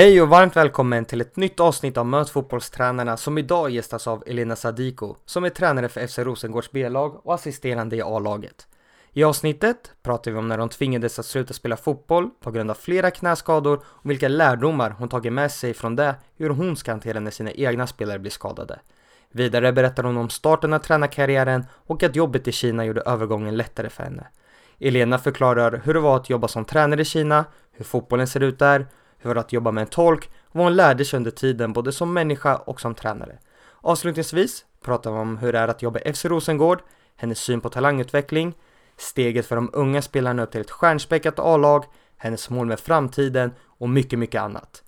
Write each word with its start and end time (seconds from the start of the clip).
Hej 0.00 0.22
och 0.22 0.28
varmt 0.28 0.56
välkommen 0.56 1.04
till 1.04 1.20
ett 1.20 1.36
nytt 1.36 1.60
avsnitt 1.60 1.96
av 1.96 2.06
Möt 2.06 2.30
fotbollstränarna 2.30 3.16
som 3.16 3.38
idag 3.38 3.70
gästas 3.70 4.06
av 4.06 4.24
Elena 4.26 4.56
Sadiko 4.56 5.16
som 5.26 5.44
är 5.44 5.48
tränare 5.48 5.88
för 5.88 6.06
FC 6.06 6.18
Rosengårds 6.18 6.70
B-lag 6.70 7.26
och 7.26 7.34
assisterande 7.34 7.96
i 7.96 8.02
A-laget. 8.02 8.66
I 9.12 9.24
avsnittet 9.24 9.92
pratar 10.02 10.30
vi 10.30 10.38
om 10.38 10.48
när 10.48 10.58
hon 10.58 10.68
tvingades 10.68 11.18
att 11.18 11.26
sluta 11.26 11.54
spela 11.54 11.76
fotboll 11.76 12.30
på 12.40 12.50
grund 12.50 12.70
av 12.70 12.74
flera 12.74 13.10
knäskador 13.10 13.80
och 13.86 14.10
vilka 14.10 14.28
lärdomar 14.28 14.90
hon 14.90 15.08
tagit 15.08 15.32
med 15.32 15.52
sig 15.52 15.74
från 15.74 15.96
det, 15.96 16.14
hur 16.36 16.50
hon 16.50 16.76
ska 16.76 16.90
hantera 16.90 17.20
när 17.20 17.30
sina 17.30 17.52
egna 17.52 17.86
spelare 17.86 18.18
blir 18.18 18.30
skadade. 18.30 18.78
Vidare 19.30 19.72
berättar 19.72 20.02
hon 20.02 20.16
om 20.16 20.30
starten 20.30 20.72
av 20.72 20.78
tränarkarriären 20.78 21.64
och 21.86 22.02
att 22.02 22.16
jobbet 22.16 22.48
i 22.48 22.52
Kina 22.52 22.84
gjorde 22.84 23.00
övergången 23.00 23.56
lättare 23.56 23.90
för 23.90 24.02
henne. 24.02 24.26
Elena 24.78 25.18
förklarar 25.18 25.82
hur 25.84 25.94
det 25.94 26.00
var 26.00 26.16
att 26.16 26.30
jobba 26.30 26.48
som 26.48 26.64
tränare 26.64 27.02
i 27.02 27.04
Kina, 27.04 27.44
hur 27.72 27.84
fotbollen 27.84 28.26
ser 28.26 28.40
ut 28.40 28.58
där, 28.58 28.86
hur 29.20 29.38
att 29.38 29.52
jobba 29.52 29.70
med 29.70 29.82
en 29.82 29.88
tolk 29.88 30.30
och 30.42 30.56
vad 30.56 30.64
hon 30.64 30.76
lärde 30.76 31.04
sig 31.04 31.16
under 31.16 31.30
tiden 31.30 31.72
både 31.72 31.92
som 31.92 32.12
människa 32.12 32.56
och 32.56 32.80
som 32.80 32.94
tränare. 32.94 33.38
Avslutningsvis 33.80 34.64
pratar 34.84 35.12
vi 35.12 35.18
om 35.18 35.38
hur 35.38 35.52
det 35.52 35.58
är 35.58 35.68
att 35.68 35.82
jobba 35.82 35.98
i 35.98 36.12
FC 36.12 36.24
Rosengård, 36.24 36.82
hennes 37.16 37.38
syn 37.38 37.60
på 37.60 37.68
talangutveckling, 37.68 38.54
steget 38.96 39.46
för 39.46 39.56
de 39.56 39.70
unga 39.72 40.02
spelarna 40.02 40.42
upp 40.42 40.50
till 40.50 40.60
ett 40.60 40.70
stjärnspäckat 40.70 41.38
A-lag, 41.38 41.84
hennes 42.16 42.50
mål 42.50 42.66
med 42.66 42.80
framtiden 42.80 43.52
och 43.66 43.88
mycket, 43.88 44.18
mycket 44.18 44.42
annat. 44.42 44.82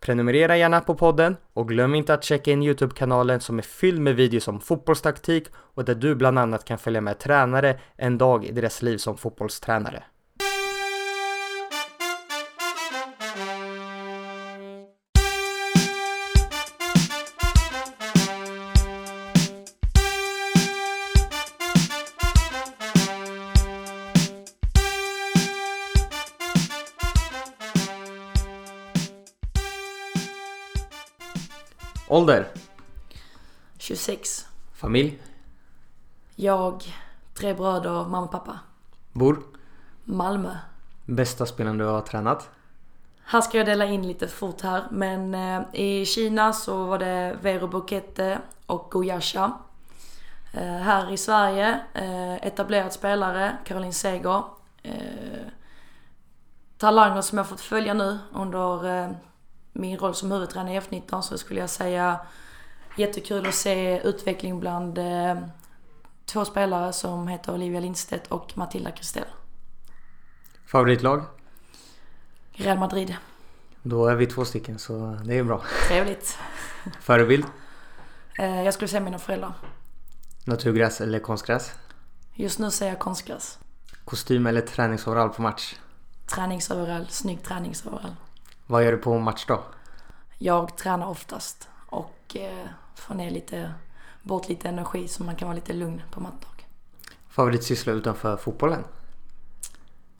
Prenumerera 0.00 0.56
gärna 0.56 0.80
på 0.80 0.94
podden 0.94 1.36
och 1.52 1.68
glöm 1.68 1.94
inte 1.94 2.14
att 2.14 2.24
checka 2.24 2.50
in 2.50 2.62
Youtube-kanalen 2.62 3.40
som 3.40 3.58
är 3.58 3.62
fylld 3.62 4.00
med 4.00 4.16
videos 4.16 4.48
om 4.48 4.60
fotbollstaktik 4.60 5.48
och 5.54 5.84
där 5.84 5.94
du 5.94 6.14
bland 6.14 6.38
annat 6.38 6.64
kan 6.64 6.78
följa 6.78 7.00
med 7.00 7.18
tränare 7.18 7.78
en 7.96 8.18
dag 8.18 8.44
i 8.44 8.52
deras 8.52 8.82
liv 8.82 8.98
som 8.98 9.16
fotbollstränare. 9.16 10.02
Ålder? 32.16 32.48
26. 33.78 34.46
Familj? 34.74 35.18
Jag, 36.34 36.82
tre 37.34 37.54
bröder, 37.54 37.90
mamma 37.90 38.20
och 38.20 38.30
pappa. 38.30 38.58
Bor? 39.12 39.42
Malmö. 40.04 40.56
Bästa 41.04 41.46
spelaren 41.46 41.78
du 41.78 41.84
har 41.84 42.00
tränat? 42.00 42.50
Här 43.24 43.40
ska 43.40 43.58
jag 43.58 43.66
dela 43.66 43.84
in 43.84 44.08
lite 44.08 44.28
fort 44.28 44.60
här. 44.60 44.84
Men 44.90 45.34
eh, 45.34 45.62
i 45.72 46.06
Kina 46.06 46.52
så 46.52 46.84
var 46.84 46.98
det 46.98 47.36
Vero 47.42 47.66
Bukete 47.66 48.38
och 48.66 48.88
Goyasha. 48.90 49.52
Eh, 50.52 50.76
här 50.76 51.12
i 51.12 51.16
Sverige, 51.16 51.80
eh, 51.94 52.34
etablerad 52.34 52.92
spelare, 52.92 53.56
Caroline 53.64 53.92
Seger. 53.92 54.42
Talanger 56.78 57.22
som 57.22 57.38
jag 57.38 57.48
fått 57.48 57.60
följa 57.60 57.94
nu 57.94 58.18
under 58.32 59.14
min 59.78 59.98
roll 59.98 60.14
som 60.14 60.32
huvudtränare 60.32 60.74
i 60.74 60.80
F19 60.80 61.20
så 61.20 61.38
skulle 61.38 61.60
jag 61.60 61.70
säga 61.70 62.20
jättekul 62.96 63.46
att 63.46 63.54
se 63.54 64.00
utveckling 64.04 64.60
bland 64.60 64.98
eh, 64.98 65.36
två 66.24 66.44
spelare 66.44 66.92
som 66.92 67.28
heter 67.28 67.54
Olivia 67.54 67.80
Lindstedt 67.80 68.26
och 68.26 68.52
Matilda 68.56 68.90
Kristel. 68.90 69.24
Favoritlag? 70.66 71.24
Real 72.52 72.78
Madrid. 72.78 73.16
Då 73.82 74.06
är 74.06 74.14
vi 74.14 74.26
två 74.26 74.44
stycken 74.44 74.78
så 74.78 75.18
det 75.24 75.38
är 75.38 75.44
bra. 75.44 75.62
Trevligt. 75.88 76.38
Förebild? 77.00 77.44
Eh, 78.38 78.62
jag 78.62 78.74
skulle 78.74 78.88
säga 78.88 79.00
mina 79.00 79.18
föräldrar. 79.18 79.52
Naturgräs 80.44 81.00
eller 81.00 81.18
konstgräs? 81.18 81.72
Just 82.34 82.58
nu 82.58 82.70
säger 82.70 82.92
jag 82.92 83.00
konstgräs. 83.00 83.58
Kostym 84.04 84.46
eller 84.46 84.60
träningsoverall 84.60 85.28
på 85.28 85.42
match? 85.42 85.74
Träningsoverall, 86.26 87.06
snygg 87.08 87.42
träningsoverall. 87.42 88.14
Vad 88.68 88.84
gör 88.84 88.92
du 88.92 88.98
på 88.98 89.18
match 89.18 89.44
då? 89.48 89.62
Jag 90.38 90.76
tränar 90.76 91.06
oftast 91.06 91.68
och 91.86 92.36
eh, 92.36 92.66
får 92.94 93.14
ner 93.14 93.30
lite, 93.30 93.72
bort 94.22 94.48
lite 94.48 94.68
energi 94.68 95.08
så 95.08 95.24
man 95.24 95.36
kan 95.36 95.48
vara 95.48 95.54
lite 95.54 95.72
lugn 95.72 96.02
på 96.10 96.20
matdag. 96.20 96.66
Favoritsyssla 97.28 97.92
utanför 97.92 98.36
fotbollen? 98.36 98.84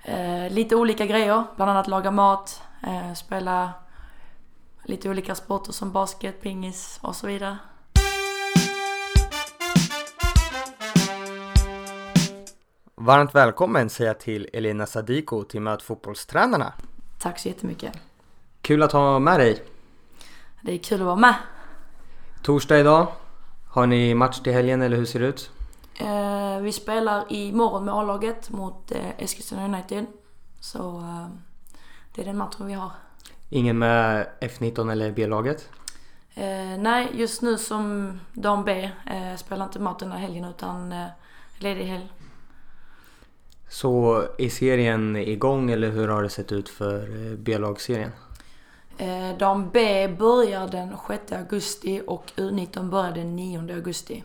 Eh, 0.03 0.51
lite 0.51 0.77
olika 0.77 1.07
grejer, 1.07 1.45
bland 1.57 1.71
annat 1.71 1.89
laga 1.89 2.11
mat, 2.11 2.63
eh, 2.83 3.15
spela 3.15 3.73
lite 4.85 5.11
olika 5.11 5.35
sporter 5.35 5.73
som 5.73 5.93
basket, 5.93 6.41
pingis 6.43 6.99
och 7.03 7.17
så 7.17 7.27
vidare. 7.27 7.59
Varmt 12.95 13.35
välkommen 13.35 13.91
säger 13.91 14.11
jag 14.11 14.21
till 14.21 14.49
Elena 14.53 14.87
Sadiko 14.87 15.45
till 15.45 15.61
Möt 15.61 15.83
fotbollstränarna. 15.83 16.73
Tack 17.19 17.39
så 17.39 17.49
jättemycket. 17.49 17.99
Kul 18.67 18.83
att 18.83 18.93
ha 18.93 19.19
med 19.19 19.41
dig. 19.41 19.63
Det 20.63 20.73
är 20.73 20.79
kul 20.79 21.01
att 21.01 21.07
vara 21.07 21.17
med. 21.17 21.35
Torsdag 22.43 22.79
idag. 22.79 23.07
Har 23.69 23.87
ni 23.87 24.15
match 24.15 24.41
till 24.41 24.53
helgen 24.53 24.83
eller 24.83 24.97
hur 24.97 25.05
ser 25.05 25.21
det 25.21 25.27
ut? 25.27 25.51
Eh, 26.01 26.61
vi 26.61 26.73
spelar 26.73 27.33
imorgon 27.33 27.85
med 27.85 27.95
A-laget 27.95 28.51
mot 28.51 28.93
eh, 28.93 29.11
Eskilstuna 29.19 29.65
United. 29.65 30.07
Så 30.61 30.99
eh, 30.99 31.27
det 32.15 32.23
är 32.23 32.25
den 32.25 32.37
matchen 32.37 32.67
vi 32.67 32.73
har. 32.73 32.91
Ingen 33.51 33.79
med 33.79 34.27
F19 34.41 34.93
eller 34.93 35.13
B-laget? 35.13 35.69
Eh, 36.35 36.79
nej, 36.79 37.09
just 37.15 37.43
nu 37.43 37.59
som 37.59 38.13
dam 38.33 38.65
B 38.65 38.91
eh, 39.07 39.37
spelar 39.37 39.65
inte 39.65 39.79
matchen 39.79 40.09
den 40.09 40.13
här 40.13 40.19
helgen 40.19 40.45
utan 40.45 40.93
eh, 40.93 41.07
ledig 41.59 41.85
helg. 41.85 42.13
Så 43.69 44.25
är 44.39 44.49
serien 44.49 45.17
igång 45.17 45.71
eller 45.71 45.91
hur 45.91 46.09
har 46.09 46.23
det 46.23 46.31
sett 46.31 46.53
ut 46.53 46.69
för 46.69 47.01
eh, 47.03 47.39
B-lagsserien? 47.39 48.13
Eh, 48.99 49.39
dam 49.39 49.71
B 49.71 50.09
börjar 50.09 50.69
den 50.69 50.97
6 51.09 51.33
augusti 51.33 52.03
och 52.07 52.33
U19 52.37 52.91
börjar 52.91 53.13
den 53.13 53.37
9 53.37 53.75
augusti. 53.75 54.25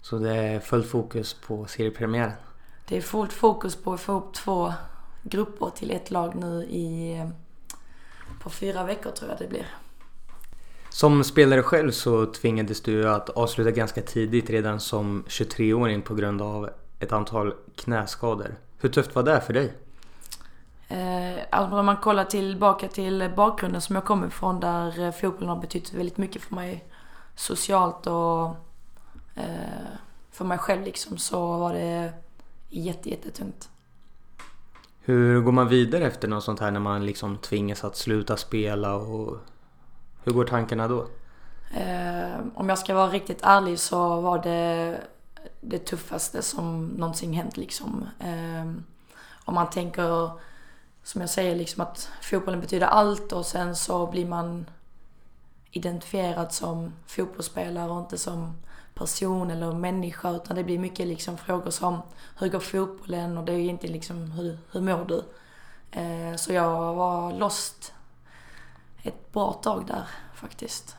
Så 0.00 0.18
det 0.18 0.36
är 0.36 0.60
fullt 0.60 0.86
fokus 0.86 1.34
på 1.34 1.66
seriepremiären? 1.66 2.32
Det 2.88 2.96
är 2.96 3.00
fullt 3.00 3.32
fokus 3.32 3.76
på 3.76 3.92
att 3.92 4.00
få 4.00 4.12
upp 4.12 4.34
två 4.34 4.72
grupper 5.22 5.70
till 5.70 5.90
ett 5.90 6.10
lag 6.10 6.34
nu 6.34 6.64
i 6.64 7.18
eh, 7.18 7.28
på 8.42 8.50
fyra 8.50 8.84
veckor 8.84 9.10
tror 9.10 9.30
jag 9.30 9.38
det 9.38 9.48
blir. 9.48 9.66
Som 10.88 11.24
spelare 11.24 11.62
själv 11.62 11.90
så 11.90 12.26
tvingades 12.26 12.80
du 12.80 13.08
att 13.08 13.30
avsluta 13.30 13.70
ganska 13.70 14.02
tidigt 14.02 14.50
redan 14.50 14.80
som 14.80 15.24
23-åring 15.28 16.02
på 16.02 16.14
grund 16.14 16.42
av 16.42 16.70
ett 17.00 17.12
antal 17.12 17.54
knäskador. 17.76 18.54
Hur 18.78 18.88
tufft 18.88 19.14
var 19.14 19.22
det 19.22 19.40
för 19.40 19.52
dig? 19.52 19.72
Eh, 20.94 21.62
om 21.72 21.86
man 21.86 21.96
kollar 21.96 22.24
tillbaka 22.24 22.88
till 22.88 23.32
bakgrunden 23.36 23.80
som 23.80 23.94
jag 23.94 24.04
kommer 24.04 24.26
ifrån 24.26 24.60
där 24.60 25.00
eh, 25.00 25.12
fotbollen 25.12 25.48
har 25.48 25.56
betytt 25.60 25.92
väldigt 25.92 26.16
mycket 26.16 26.42
för 26.42 26.54
mig 26.54 26.84
socialt 27.36 28.06
och 28.06 28.44
eh, 29.34 29.88
för 30.30 30.44
mig 30.44 30.58
själv 30.58 30.82
liksom 30.82 31.18
så 31.18 31.58
var 31.58 31.72
det 31.72 32.12
jätte, 32.68 33.10
jättetungt. 33.10 33.68
Hur 35.00 35.40
går 35.40 35.52
man 35.52 35.68
vidare 35.68 36.06
efter 36.06 36.28
något 36.28 36.44
sånt 36.44 36.60
här 36.60 36.70
när 36.70 36.80
man 36.80 37.06
liksom 37.06 37.38
tvingas 37.38 37.84
att 37.84 37.96
sluta 37.96 38.36
spela 38.36 38.94
och 38.94 39.36
hur 40.24 40.32
går 40.32 40.44
tankarna 40.44 40.88
då? 40.88 41.06
Eh, 41.76 42.40
om 42.54 42.68
jag 42.68 42.78
ska 42.78 42.94
vara 42.94 43.10
riktigt 43.10 43.40
ärlig 43.42 43.78
så 43.78 44.20
var 44.20 44.42
det 44.42 45.00
det 45.60 45.78
tuffaste 45.78 46.42
som 46.42 46.86
någonsin 46.86 47.32
hänt 47.32 47.56
liksom. 47.56 48.08
Eh, 48.18 48.72
om 49.44 49.54
man 49.54 49.70
tänker, 49.70 50.30
som 51.04 51.20
jag 51.20 51.30
säger, 51.30 51.56
liksom 51.56 51.82
att 51.82 52.10
fotbollen 52.22 52.60
betyder 52.60 52.86
allt 52.86 53.32
och 53.32 53.46
sen 53.46 53.76
så 53.76 54.06
blir 54.06 54.26
man 54.26 54.66
identifierad 55.70 56.52
som 56.52 56.92
fotbollsspelare 57.06 57.90
och 57.90 58.00
inte 58.00 58.18
som 58.18 58.54
person 58.94 59.50
eller 59.50 59.72
människa 59.72 60.30
utan 60.30 60.56
det 60.56 60.64
blir 60.64 60.78
mycket 60.78 61.06
liksom 61.06 61.36
frågor 61.36 61.70
som 61.70 62.02
hur 62.38 62.48
går 62.48 62.60
fotbollen 62.60 63.38
och 63.38 63.44
det 63.44 63.52
är 63.52 63.58
inte 63.58 63.86
liksom 63.86 64.30
hur, 64.30 64.58
hur 64.72 64.80
mår 64.80 65.04
du? 65.04 65.24
Eh, 65.90 66.36
så 66.36 66.52
jag 66.52 66.94
var 66.94 67.32
lost 67.32 67.92
ett 69.02 69.32
bra 69.32 69.52
tag 69.52 69.84
där 69.86 70.04
faktiskt. 70.34 70.96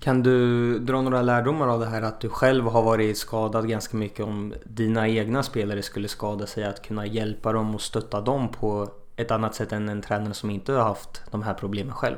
Kan 0.00 0.22
du 0.22 0.78
dra 0.78 1.02
några 1.02 1.22
lärdomar 1.22 1.68
av 1.68 1.80
det 1.80 1.86
här 1.86 2.02
att 2.02 2.20
du 2.20 2.28
själv 2.28 2.64
har 2.64 2.82
varit 2.82 3.18
skadad 3.18 3.68
ganska 3.68 3.96
mycket 3.96 4.26
om 4.26 4.54
dina 4.64 5.08
egna 5.08 5.42
spelare 5.42 5.82
skulle 5.82 6.08
skada 6.08 6.46
sig? 6.46 6.64
Att 6.64 6.82
kunna 6.82 7.06
hjälpa 7.06 7.52
dem 7.52 7.74
och 7.74 7.80
stötta 7.80 8.20
dem 8.20 8.48
på 8.48 8.88
ett 9.22 9.30
annat 9.30 9.54
sätt 9.54 9.72
än 9.72 9.88
en 9.88 10.02
tränare 10.02 10.34
som 10.34 10.50
inte 10.50 10.72
har 10.72 10.82
haft 10.82 11.22
de 11.30 11.42
här 11.42 11.54
problemen 11.54 11.94
själv? 11.94 12.16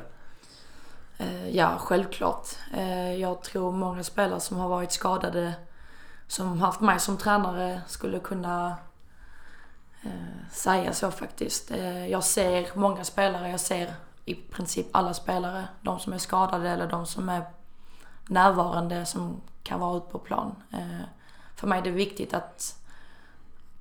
Eh, 1.17 1.49
ja, 1.49 1.77
självklart. 1.79 2.47
Eh, 2.73 3.13
jag 3.13 3.43
tror 3.43 3.71
många 3.71 4.03
spelare 4.03 4.39
som 4.39 4.57
har 4.57 4.69
varit 4.69 4.91
skadade 4.91 5.53
som 6.27 6.61
haft 6.61 6.81
mig 6.81 6.99
som 6.99 7.17
tränare 7.17 7.81
skulle 7.87 8.19
kunna 8.19 8.75
eh, 10.03 10.49
säga 10.51 10.93
så 10.93 11.11
faktiskt. 11.11 11.71
Jag 12.09 12.23
ser 12.23 12.69
många 12.73 13.03
spelare, 13.03 13.49
jag 13.49 13.59
ser 13.59 13.93
i 14.25 14.35
princip 14.35 14.87
alla 14.91 15.13
spelare. 15.13 15.67
De 15.81 15.99
som 15.99 16.13
är 16.13 16.17
skadade 16.17 16.69
eller 16.69 16.87
de 16.87 17.05
som 17.05 17.29
är 17.29 17.43
närvarande 18.27 19.05
som 19.05 19.41
kan 19.63 19.79
vara 19.79 19.97
ute 19.97 20.11
på 20.11 20.19
plan. 20.19 20.55
För 21.55 21.67
mig 21.67 21.79
är 21.79 21.83
det 21.83 21.91
viktigt 21.91 22.33
att, 22.33 22.84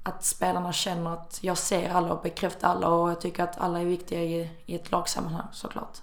att 0.07 0.25
spelarna 0.25 0.73
känner 0.73 1.13
att 1.13 1.39
jag 1.41 1.59
ser 1.59 1.91
alla 1.91 2.13
och 2.13 2.23
bekräftar 2.23 2.69
alla 2.69 2.89
och 2.89 3.11
jag 3.11 3.21
tycker 3.21 3.43
att 3.43 3.59
alla 3.59 3.81
är 3.81 3.85
viktiga 3.85 4.23
i, 4.23 4.51
i 4.67 4.75
ett 4.75 4.91
lagsammanhang 4.91 5.47
såklart. 5.53 5.99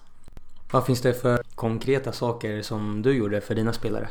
Vad 0.72 0.86
finns 0.86 1.00
det 1.00 1.14
för 1.14 1.42
konkreta 1.54 2.12
saker 2.12 2.62
som 2.62 3.02
du 3.02 3.12
gjorde 3.12 3.40
för 3.40 3.54
dina 3.54 3.72
spelare? 3.72 4.08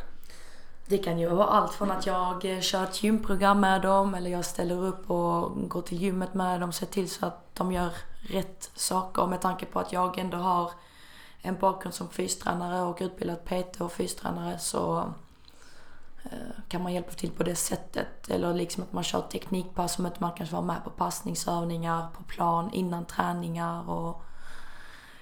Det 0.85 0.97
kan 0.97 1.19
ju 1.19 1.29
vara 1.29 1.47
allt 1.47 1.73
från 1.73 1.91
att 1.91 2.05
jag 2.05 2.45
eh, 2.45 2.59
kör 2.59 2.83
ett 2.83 3.03
gymprogram 3.03 3.59
med 3.59 3.81
dem 3.81 4.15
eller 4.15 4.29
jag 4.29 4.45
ställer 4.45 4.85
upp 4.85 5.11
och 5.11 5.69
går 5.69 5.81
till 5.81 6.01
gymmet 6.01 6.33
med 6.33 6.59
dem, 6.59 6.71
ser 6.71 6.85
till 6.85 7.09
så 7.09 7.25
att 7.25 7.55
de 7.55 7.71
gör 7.71 7.89
rätt 8.21 8.71
saker 8.75 9.27
med 9.27 9.41
tanke 9.41 9.65
på 9.65 9.79
att 9.79 9.93
jag 9.93 10.17
ändå 10.17 10.37
har 10.37 10.71
en 11.41 11.57
bakgrund 11.59 11.93
som 11.93 12.09
fystränare 12.09 12.81
och 12.81 12.97
utbildad 13.01 13.45
PT 13.45 13.81
och 13.81 13.91
fystränare 13.91 14.59
så 14.59 15.13
kan 16.67 16.83
man 16.83 16.93
hjälpa 16.93 17.11
till 17.11 17.31
på 17.31 17.43
det 17.43 17.55
sättet. 17.55 18.29
Eller 18.29 18.53
liksom 18.53 18.83
att 18.83 18.93
man 18.93 19.03
kör 19.03 19.21
teknikpass 19.21 19.93
som 19.93 20.05
att 20.05 20.19
man 20.19 20.31
kanske 20.37 20.55
vara 20.55 20.65
med 20.65 20.83
på 20.83 20.89
passningsövningar 20.89 22.07
på 22.17 22.23
plan 22.23 22.69
innan 22.73 23.05
träningar 23.05 23.89
och 23.89 24.21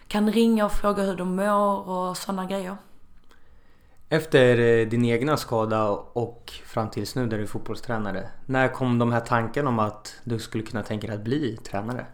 kan 0.08 0.32
ringa 0.32 0.66
och 0.66 0.72
fråga 0.72 1.04
hur 1.04 1.16
de 1.16 1.36
mår 1.36 1.90
och 1.90 2.18
sådana 2.18 2.46
grejer. 2.46 2.78
Efter 4.10 4.60
eh, 4.60 4.88
din 4.88 5.06
egna 5.06 5.38
skada 5.38 5.90
och 5.90 6.54
fram 6.66 6.90
tills 6.90 7.16
nu 7.16 7.28
där 7.28 7.38
du 7.38 7.44
är 7.44 7.48
fotbollstränare. 7.48 8.30
När 8.46 8.68
kom 8.68 9.00
de 9.00 9.12
här 9.12 9.20
tankarna 9.20 9.70
om 9.70 9.80
att 9.80 10.16
du 10.24 10.40
skulle 10.40 10.64
kunna 10.64 10.84
tänka 10.84 11.08
dig 11.08 11.16
att 11.16 11.24
bli 11.24 11.58
tränare? 11.58 12.06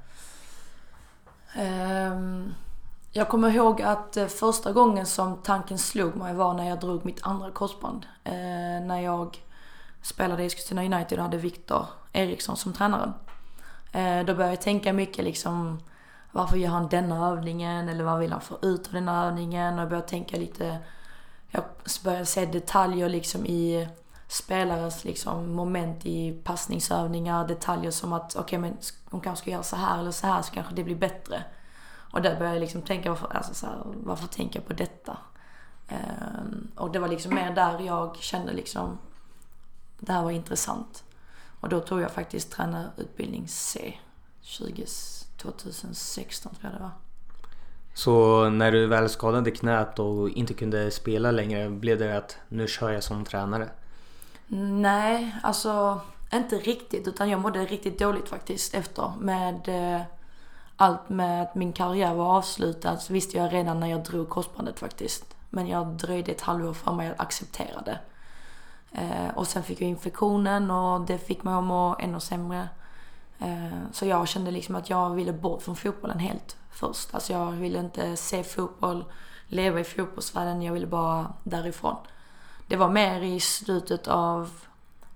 Um, 1.57 2.53
jag 3.17 3.29
kommer 3.29 3.49
ihåg 3.49 3.81
att 3.81 4.17
eh, 4.17 4.27
första 4.27 4.71
gången 4.71 5.05
som 5.05 5.37
tanken 5.37 5.77
slog 5.77 6.15
mig 6.15 6.33
var 6.33 6.53
när 6.53 6.69
jag 6.69 6.79
drog 6.79 7.05
mitt 7.05 7.25
andra 7.25 7.51
korsband. 7.51 8.05
Eh, 8.23 8.33
när 8.85 8.99
jag 8.99 9.37
spelade 10.01 10.43
i 10.43 10.45
Eskilstuna 10.45 10.83
United 10.83 11.17
och 11.19 11.23
hade 11.23 11.37
Viktor 11.37 11.85
Eriksson 12.13 12.57
som 12.57 12.73
tränare. 12.73 13.13
Eh, 13.91 14.25
då 14.25 14.33
började 14.33 14.53
jag 14.53 14.61
tänka 14.61 14.93
mycket 14.93 15.25
liksom 15.25 15.79
varför 16.31 16.57
gör 16.57 16.69
han 16.69 16.87
denna 16.87 17.27
övningen 17.27 17.89
eller 17.89 18.03
vad 18.03 18.19
vill 18.19 18.31
han 18.31 18.41
få 18.41 18.57
ut 18.61 18.87
av 18.87 18.93
denna 18.93 19.25
övningen? 19.25 19.73
Och 19.73 19.81
jag 19.81 19.89
började 19.89 20.07
tänka 20.07 20.37
lite 20.37 20.77
jag 21.51 21.63
började 22.03 22.25
se 22.25 22.45
detaljer 22.45 23.09
liksom 23.09 23.45
i 23.45 23.87
spelares 24.27 25.03
liksom 25.03 25.53
moment 25.53 26.05
i 26.05 26.41
passningsövningar, 26.43 27.47
detaljer 27.47 27.91
som 27.91 28.13
att 28.13 28.35
okej 28.35 28.41
okay, 28.43 28.59
men 28.59 28.77
de 29.09 29.21
kanske 29.21 29.41
ska 29.41 29.51
göra 29.51 29.63
så 29.63 29.75
här 29.75 29.99
eller 29.99 30.11
så 30.11 30.27
här 30.27 30.41
så 30.41 30.53
kanske 30.53 30.75
det 30.75 30.83
blir 30.83 30.95
bättre. 30.95 31.43
Och 32.15 32.21
där 32.21 32.35
började 32.35 32.55
jag 32.55 32.61
liksom 32.61 32.81
tänka, 32.81 33.09
varför, 33.09 33.35
alltså 33.35 33.53
så 33.53 33.65
här, 33.65 33.75
varför 33.85 34.27
tänker 34.27 34.59
jag 34.59 34.67
på 34.67 34.73
detta? 34.73 35.17
Um, 35.89 36.71
och 36.75 36.91
det 36.91 36.99
var 36.99 37.07
liksom 37.07 37.35
mer 37.35 37.55
där 37.55 37.79
jag 37.79 38.17
kände 38.17 38.53
liksom, 38.53 38.97
det 39.99 40.13
här 40.13 40.23
var 40.23 40.31
intressant. 40.31 41.03
Och 41.59 41.69
då 41.69 41.79
tog 41.79 42.01
jag 42.01 42.11
faktiskt 42.11 42.51
tränarutbildning 42.51 43.47
C, 43.47 43.99
20, 44.41 44.85
2016 45.37 46.55
tror 46.55 46.71
jag 46.71 46.79
det 46.79 46.83
var. 46.83 46.91
Så 47.93 48.49
när 48.49 48.71
du 48.71 48.87
väl 48.87 49.09
skadade 49.09 49.51
knät 49.51 49.99
och 49.99 50.29
inte 50.29 50.53
kunde 50.53 50.91
spela 50.91 51.31
längre, 51.31 51.69
blev 51.69 51.99
det 51.99 52.17
att 52.17 52.37
nu 52.47 52.67
kör 52.67 52.91
jag 52.91 53.03
som 53.03 53.25
tränare? 53.25 53.69
Nej, 54.47 55.35
alltså 55.43 56.01
inte 56.33 56.55
riktigt. 56.55 57.07
Utan 57.07 57.29
jag 57.29 57.39
mådde 57.39 57.65
riktigt 57.65 57.99
dåligt 57.99 58.29
faktiskt 58.29 58.73
efter. 58.73 59.11
Med 59.19 59.67
eh, 59.67 60.01
allt 60.77 61.09
med 61.09 61.41
att 61.41 61.55
min 61.55 61.73
karriär 61.73 62.13
var 62.13 62.37
avslutad 62.37 62.97
så 62.97 63.13
visste 63.13 63.37
jag 63.37 63.53
redan 63.53 63.79
när 63.79 63.87
jag 63.87 64.03
drog 64.03 64.29
korsbandet 64.29 64.79
faktiskt. 64.79 65.35
Men 65.49 65.67
jag 65.67 65.87
dröjde 65.87 66.31
ett 66.31 66.41
halvår 66.41 66.73
för 66.73 66.91
mig 66.91 67.09
att 67.09 67.19
acceptera 67.19 67.81
det. 67.81 67.99
Eh, 68.91 69.35
och 69.35 69.47
sen 69.47 69.63
fick 69.63 69.81
jag 69.81 69.89
infektionen 69.89 70.71
och 70.71 71.01
det 71.01 71.17
fick 71.17 71.43
mig 71.43 71.53
att 71.53 71.63
må 71.63 71.95
ännu 71.99 72.19
sämre. 72.19 72.69
Eh, 73.39 73.79
så 73.91 74.05
jag 74.05 74.27
kände 74.27 74.51
liksom 74.51 74.75
att 74.75 74.89
jag 74.89 75.09
ville 75.09 75.33
bort 75.33 75.61
från 75.61 75.75
fotbollen 75.75 76.19
helt 76.19 76.57
först. 76.71 77.15
Alltså 77.15 77.33
jag 77.33 77.51
ville 77.51 77.79
inte 77.79 78.17
se 78.17 78.43
fotboll, 78.43 79.05
leva 79.47 79.79
i 79.79 79.83
fotbollsvärlden, 79.83 80.61
jag 80.61 80.73
ville 80.73 80.87
bara 80.87 81.33
därifrån. 81.43 81.95
Det 82.67 82.75
var 82.75 82.89
mer 82.89 83.21
i 83.21 83.39
slutet 83.39 84.07
av 84.07 84.49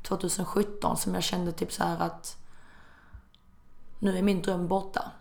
2017 0.01 0.97
som 0.97 1.13
jag 1.13 1.23
kände 1.23 1.51
typ 1.51 1.71
så 1.71 1.83
att 1.83 2.37
nu 3.99 4.17
är 4.17 4.21
min 4.21 4.41
dröm 4.41 4.67
borta. 4.67 5.11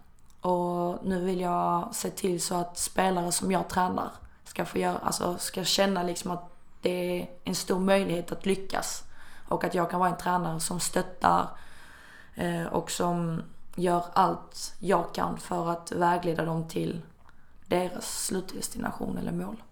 Och 0.40 0.99
nu 1.05 1.25
vill 1.25 1.40
jag 1.40 1.94
se 1.94 2.11
till 2.11 2.43
så 2.43 2.55
att 2.55 2.79
spelare 2.79 3.32
som 3.32 3.52
jag 3.52 3.69
tränar 3.69 4.11
ska 4.44 4.64
få 4.64 4.79
göra, 4.79 4.99
alltså 4.99 5.38
ska 5.38 5.64
känna 5.64 6.02
liksom 6.02 6.31
att 6.31 6.50
det 6.82 7.20
är 7.20 7.31
en 7.44 7.55
stor 7.55 7.79
möjlighet 7.81 8.32
att 8.32 8.46
lyckas. 8.46 9.05
Och 9.49 9.64
att 9.64 9.75
jag 9.75 9.90
kan 9.90 10.00
vara 10.00 10.11
en 10.11 10.17
tränare 10.17 10.61
som 10.61 10.81
stöttar 10.81 11.49
eh, 12.35 12.67
och 12.67 12.90
som 12.90 13.43
gör 13.75 14.05
allt 14.12 14.75
jag 14.79 15.14
kan 15.14 15.38
för 15.38 15.70
att 15.70 15.93
vägleda 15.93 16.44
dem 16.44 16.69
till 16.69 17.02
deras 17.67 18.25
slutdestination 18.25 19.19
eller 19.19 19.32
mål. 19.32 19.62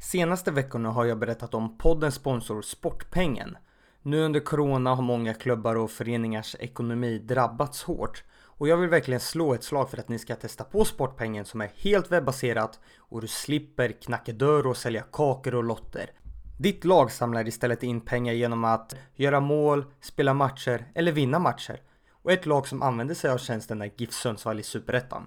Senaste 0.00 0.50
veckorna 0.50 0.90
har 0.90 1.04
jag 1.04 1.18
berättat 1.18 1.54
om 1.54 1.78
poddens 1.78 2.14
sponsor 2.14 2.62
Sportpengen. 2.62 3.56
Nu 4.02 4.24
under 4.24 4.40
Corona 4.40 4.94
har 4.94 5.02
många 5.02 5.34
klubbar 5.34 5.76
och 5.76 5.90
föreningars 5.90 6.56
ekonomi 6.58 7.18
drabbats 7.18 7.82
hårt 7.82 8.24
och 8.44 8.68
jag 8.68 8.76
vill 8.76 8.90
verkligen 8.90 9.20
slå 9.20 9.54
ett 9.54 9.64
slag 9.64 9.90
för 9.90 9.98
att 9.98 10.08
ni 10.08 10.18
ska 10.18 10.36
testa 10.36 10.64
på 10.64 10.84
Sportpengen 10.84 11.44
som 11.44 11.60
är 11.60 11.70
helt 11.76 12.12
webbaserat 12.12 12.80
och 12.98 13.20
du 13.20 13.26
slipper 13.26 13.92
knacka 13.92 14.32
dörr 14.32 14.66
och 14.66 14.76
sälja 14.76 15.02
kakor 15.12 15.54
och 15.54 15.64
lotter. 15.64 16.10
Ditt 16.58 16.84
lag 16.84 17.12
samlar 17.12 17.48
istället 17.48 17.82
in 17.82 18.00
pengar 18.00 18.32
genom 18.32 18.64
att 18.64 18.94
göra 19.14 19.40
mål, 19.40 19.84
spela 20.00 20.34
matcher 20.34 20.84
eller 20.94 21.12
vinna 21.12 21.38
matcher. 21.38 21.80
Och 22.10 22.32
ett 22.32 22.46
lag 22.46 22.68
som 22.68 22.82
använder 22.82 23.14
sig 23.14 23.30
av 23.30 23.38
tjänsten 23.38 23.82
är 23.82 23.90
GIF 23.96 24.12
Sundsvall 24.12 24.60
i 24.60 24.62
Superettan. 24.62 25.26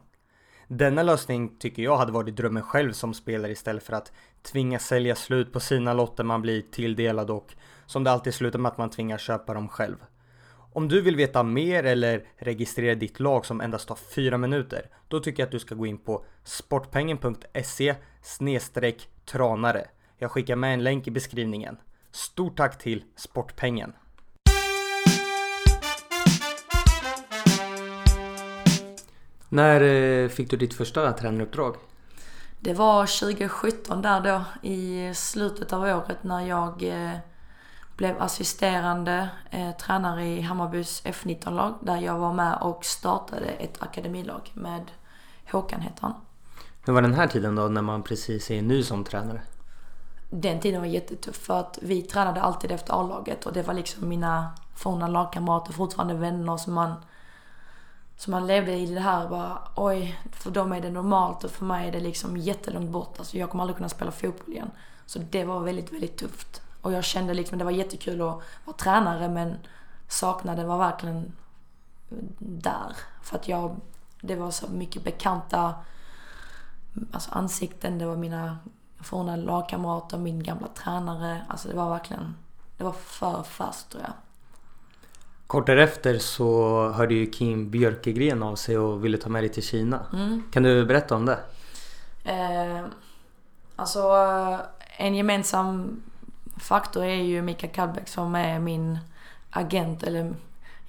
Denna 0.67 1.03
lösning 1.03 1.57
tycker 1.59 1.83
jag 1.83 1.97
hade 1.97 2.11
varit 2.11 2.35
drömmen 2.35 2.63
själv 2.63 2.91
som 2.91 3.13
spelare 3.13 3.51
istället 3.51 3.83
för 3.83 3.93
att 3.93 4.11
tvingas 4.41 4.85
sälja 4.85 5.15
slut 5.15 5.53
på 5.53 5.59
sina 5.59 5.93
lotter 5.93 6.23
man 6.23 6.41
blir 6.41 6.61
tilldelad 6.61 7.29
och 7.29 7.55
som 7.91 8.03
det 8.03 8.11
alltid 8.11 8.33
slutar 8.33 8.59
med 8.59 8.71
att 8.71 8.77
man 8.77 8.89
tvingas 8.89 9.21
köpa 9.21 9.53
dem 9.53 9.69
själv. 9.69 9.95
Om 10.73 10.87
du 10.87 11.01
vill 11.01 11.15
veta 11.15 11.43
mer 11.43 11.83
eller 11.83 12.23
registrera 12.37 12.95
ditt 12.95 13.19
lag 13.19 13.45
som 13.45 13.61
endast 13.61 13.87
tar 13.87 13.97
4 14.15 14.37
minuter, 14.37 14.89
då 15.07 15.19
tycker 15.19 15.43
jag 15.43 15.47
att 15.47 15.51
du 15.51 15.59
ska 15.59 15.75
gå 15.75 15.85
in 15.85 15.97
på 15.97 16.25
sportpengen.se 16.43 17.95
tranare. 19.25 19.87
Jag 20.17 20.31
skickar 20.31 20.55
med 20.55 20.73
en 20.73 20.83
länk 20.83 21.07
i 21.07 21.11
beskrivningen. 21.11 21.77
Stort 22.11 22.57
tack 22.57 22.77
till 22.77 23.03
Sportpengen! 23.15 23.93
När 29.49 29.81
eh, 29.81 30.29
fick 30.29 30.49
du 30.49 30.57
ditt 30.57 30.73
första 30.73 31.13
tränaruppdrag? 31.13 31.75
Det 32.59 32.73
var 32.73 33.19
2017 33.19 34.01
där 34.01 34.21
då 34.21 34.67
i 34.67 35.13
slutet 35.15 35.73
av 35.73 35.81
året 35.81 36.23
när 36.23 36.47
jag 36.47 36.83
eh, 36.83 37.17
blev 37.95 38.21
assisterande 38.21 39.29
eh, 39.49 39.71
tränare 39.71 40.25
i 40.25 40.41
Hammarbys 40.41 41.03
F19-lag 41.05 41.73
där 41.81 41.97
jag 41.97 42.17
var 42.17 42.33
med 42.33 42.57
och 42.61 42.85
startade 42.85 43.45
ett 43.45 43.81
akademilag 43.81 44.51
med 44.53 44.91
Håkan 45.51 45.81
heter 45.81 46.01
han. 46.01 46.13
Hur 46.85 46.93
var 46.93 47.01
den 47.01 47.13
här 47.13 47.27
tiden 47.27 47.55
då 47.55 47.67
när 47.67 47.81
man 47.81 48.03
precis 48.03 48.51
är 48.51 48.61
ny 48.61 48.83
som 48.83 49.03
tränare? 49.03 49.41
den 50.33 50.59
tiden 50.59 50.81
var 50.81 50.87
jättetuff 50.87 51.35
för 51.35 51.59
att 51.59 51.79
vi 51.81 52.01
tränade 52.01 52.41
alltid 52.41 52.71
efter 52.71 52.93
A-laget 52.93 53.45
och 53.45 53.53
det 53.53 53.63
var 53.63 53.73
liksom 53.73 54.09
mina 54.09 54.49
forna 54.75 55.07
lagkamrater, 55.07 55.73
fortfarande 55.73 56.13
vänner 56.13 56.57
som 56.57 56.73
man 56.73 56.93
så 58.17 58.31
man 58.31 58.47
levde 58.47 58.73
i 58.73 58.85
det 58.85 58.99
här 58.99 59.29
bara, 59.29 59.57
oj, 59.75 60.19
för 60.31 60.51
dem 60.51 60.71
är 60.71 60.81
det 60.81 60.89
normalt 60.89 61.43
och 61.43 61.51
för 61.51 61.65
mig 61.65 61.87
är 61.87 61.91
det 61.91 61.99
liksom 61.99 62.37
jättelångt 62.37 62.89
bort. 62.89 63.15
Alltså 63.19 63.37
jag 63.37 63.49
kommer 63.49 63.63
aldrig 63.63 63.77
kunna 63.77 63.89
spela 63.89 64.11
fotboll 64.11 64.53
igen. 64.53 64.71
Så 65.05 65.19
det 65.19 65.43
var 65.43 65.59
väldigt, 65.59 65.93
väldigt 65.93 66.17
tufft. 66.17 66.61
Och 66.81 66.91
jag 66.91 67.03
kände 67.03 67.33
liksom, 67.33 67.57
det 67.57 67.65
var 67.65 67.71
jättekul 67.71 68.21
att 68.21 68.41
vara 68.65 68.77
tränare 68.77 69.29
men 69.29 69.57
saknaden 70.07 70.67
var 70.67 70.77
verkligen 70.77 71.31
där. 72.39 72.95
För 73.21 73.35
att 73.35 73.47
jag, 73.47 73.75
det 74.21 74.35
var 74.35 74.51
så 74.51 74.67
mycket 74.71 75.03
bekanta 75.03 75.75
alltså 77.11 77.31
ansikten, 77.31 77.97
det 77.97 78.05
var 78.05 78.15
mina 78.15 78.57
forna 78.99 79.35
lagkamrater, 79.35 80.17
min 80.17 80.43
gamla 80.43 80.67
tränare. 80.67 81.41
Alltså 81.47 81.67
det 81.67 81.75
var 81.75 81.89
verkligen, 81.89 82.35
det 82.77 82.83
var 82.83 82.91
för 82.91 83.43
fast 83.43 83.89
tror 83.89 84.03
jag. 84.03 84.13
Kort 85.47 85.65
därefter 85.65 86.19
så 86.19 86.89
hörde 86.89 87.13
ju 87.13 87.25
Kim 87.25 87.69
Björkegren 87.69 88.43
av 88.43 88.55
sig 88.55 88.77
och 88.77 89.05
ville 89.05 89.17
ta 89.17 89.29
med 89.29 89.43
dig 89.43 89.49
till 89.49 89.63
Kina. 89.63 90.05
Mm. 90.13 90.43
Kan 90.51 90.63
du 90.63 90.85
berätta 90.85 91.15
om 91.15 91.25
det? 91.25 91.39
Eh, 92.23 92.85
alltså 93.75 94.01
en 94.97 95.15
gemensam 95.15 96.01
faktor 96.61 97.03
är 97.03 97.15
ju 97.15 97.41
Mikael 97.41 97.73
Kallbäck 97.73 98.07
som 98.07 98.35
är 98.35 98.59
min 98.59 98.99
agent 99.49 100.03
eller 100.03 100.33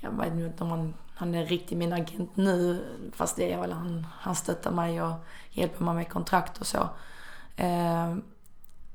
jag 0.00 0.11
vet 0.11 0.33
inte 0.33 0.64
om 0.64 0.71
han, 0.71 0.95
han 1.14 1.35
är 1.35 1.47
riktigt 1.47 1.79
min 1.79 1.93
agent 1.93 2.37
nu. 2.37 2.85
Fast 3.12 3.37
det 3.37 3.52
är 3.52 3.61
väl 3.61 3.73
han, 3.73 4.07
han 4.12 4.35
stöttar 4.35 4.71
mig 4.71 5.02
och 5.02 5.14
hjälper 5.50 5.85
mig 5.85 5.95
med 5.95 6.09
kontrakt 6.09 6.61
och 6.61 6.67
så. 6.67 6.88
Eh, 7.57 8.14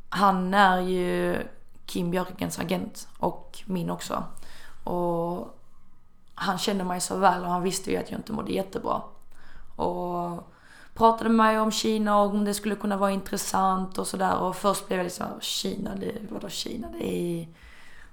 han 0.09 0.53
är 0.53 0.79
ju 0.81 1.37
Kim 1.85 2.11
Björkens 2.11 2.59
agent 2.59 3.07
och 3.17 3.63
min 3.65 3.89
också. 3.89 4.23
Och 4.83 5.57
han 6.35 6.57
kände 6.57 6.83
mig 6.83 7.01
så 7.01 7.17
väl 7.17 7.43
och 7.43 7.49
han 7.49 7.63
visste 7.63 7.91
ju 7.91 7.97
att 7.97 8.11
jag 8.11 8.19
inte 8.19 8.33
mådde 8.33 8.51
jättebra. 8.51 9.01
Och 9.75 10.43
pratade 10.97 11.29
med 11.29 11.37
mig 11.37 11.59
om 11.59 11.71
Kina 11.71 12.21
och 12.21 12.29
om 12.29 12.45
det 12.45 12.53
skulle 12.53 12.75
kunna 12.75 12.97
vara 12.97 13.11
intressant 13.11 13.97
och 13.97 14.07
sådär. 14.07 14.37
Och 14.37 14.55
först 14.55 14.87
blev 14.87 14.99
jag 14.99 15.03
liksom, 15.03 15.27
Kina, 15.41 15.95
det, 15.95 16.11
vadå 16.29 16.49
Kina? 16.49 16.87
Det 16.99 17.15
är, 17.15 17.47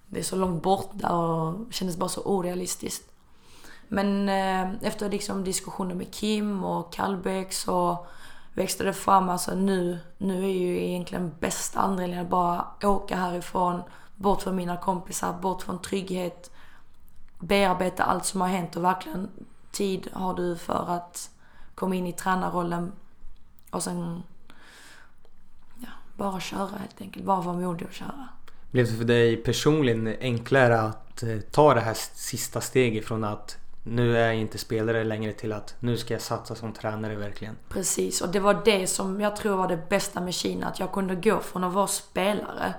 det 0.09 0.19
är 0.19 0.25
så 0.25 0.37
långt 0.37 0.63
borta 0.63 1.13
och 1.13 1.73
kändes 1.73 1.97
bara 1.97 2.09
så 2.09 2.21
orealistiskt. 2.21 3.11
Men 3.89 4.29
eh, 4.29 4.87
efter 4.89 5.11
liksom 5.11 5.45
diskussioner 5.45 5.95
med 5.95 6.11
Kim 6.11 6.65
och 6.65 6.93
Kallbäck 6.93 7.53
så 7.53 8.07
växte 8.55 8.85
det 8.85 8.93
fram, 8.93 9.29
alltså 9.29 9.55
nu, 9.55 9.99
nu 10.19 10.45
är 10.45 10.53
ju 10.53 10.85
egentligen 10.85 11.35
bästa 11.41 11.81
anledningen 11.81 12.25
att 12.25 12.31
bara 12.31 12.67
åka 12.83 13.17
härifrån, 13.17 13.83
bort 14.17 14.43
från 14.43 14.57
mina 14.57 14.77
kompisar, 14.77 15.33
bort 15.33 15.63
från 15.63 15.83
trygghet, 15.83 16.51
bearbeta 17.39 18.05
allt 18.05 18.25
som 18.25 18.41
har 18.41 18.49
hänt 18.49 18.77
och 18.77 18.85
verkligen 18.85 19.29
tid 19.73 20.09
har 20.13 20.35
du 20.35 20.57
för 20.57 20.87
att 20.89 21.31
komma 21.75 21.95
in 21.95 22.07
i 22.07 22.13
tränarrollen 22.13 22.93
och 23.71 23.83
sen 23.83 24.23
ja, 25.81 25.89
bara 26.17 26.41
köra 26.41 26.79
helt 26.79 27.01
enkelt. 27.01 27.25
Bara 27.25 27.41
vara 27.41 27.57
modig 27.57 27.87
och 27.89 27.95
köra. 27.95 28.29
Blev 28.71 28.87
det 28.87 28.93
för 28.93 29.05
dig 29.05 29.37
personligen 29.37 30.17
enklare 30.21 30.81
att 30.81 31.23
eh, 31.23 31.39
ta 31.39 31.75
det 31.75 31.81
här 31.81 31.97
sista 32.15 32.61
steget 32.61 33.05
från 33.05 33.25
att 33.25 33.59
nu 33.87 34.19
är 34.19 34.27
jag 34.27 34.37
inte 34.37 34.59
spelare 34.59 35.05
längre 35.05 35.33
till 35.33 35.53
att 35.53 35.75
nu 35.81 35.97
ska 35.97 36.15
jag 36.15 36.21
satsa 36.21 36.55
som 36.55 36.73
tränare 36.73 37.17
verkligen. 37.17 37.57
Precis, 37.69 38.21
och 38.21 38.29
det 38.29 38.41
var 38.41 38.63
det 38.65 38.87
som 38.87 39.21
jag 39.21 39.37
tror 39.37 39.57
var 39.57 39.69
det 39.69 39.89
bästa 39.89 40.21
med 40.21 40.35
Kina. 40.35 40.67
Att 40.67 40.81
jag 40.81 40.93
kunde 40.93 41.15
gå 41.15 41.41
från 41.41 41.65
att 41.65 41.73
vara 41.73 41.87
spelare 41.87 42.75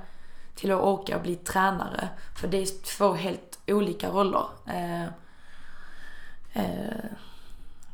till 0.55 0.71
att 0.71 0.81
åka 0.81 1.15
och 1.15 1.21
bli 1.21 1.35
tränare. 1.35 2.09
För 2.35 2.47
det 2.47 2.57
är 2.57 2.83
två 2.97 3.13
helt 3.13 3.59
olika 3.67 4.09
roller. 4.09 4.45
Eh, 4.67 5.03
eh, 6.53 7.05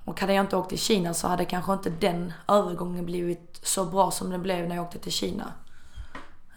och 0.06 0.22
hade 0.22 0.34
jag 0.34 0.44
inte 0.46 0.58
åkt 0.58 0.70
till 0.70 0.80
Kina 0.80 1.14
så 1.14 1.28
hade 1.28 1.46
kanske 1.46 1.74
inte 1.74 1.90
den 1.90 2.34
övergången 2.48 3.06
blivit 3.06 3.60
så 3.64 3.86
bra 3.86 4.12
som 4.12 4.30
den 4.30 4.42
blev 4.42 4.68
när 4.68 4.76
jag 4.76 4.86
åkte 4.86 5.00
till 5.00 5.12
Kina. 5.12 5.54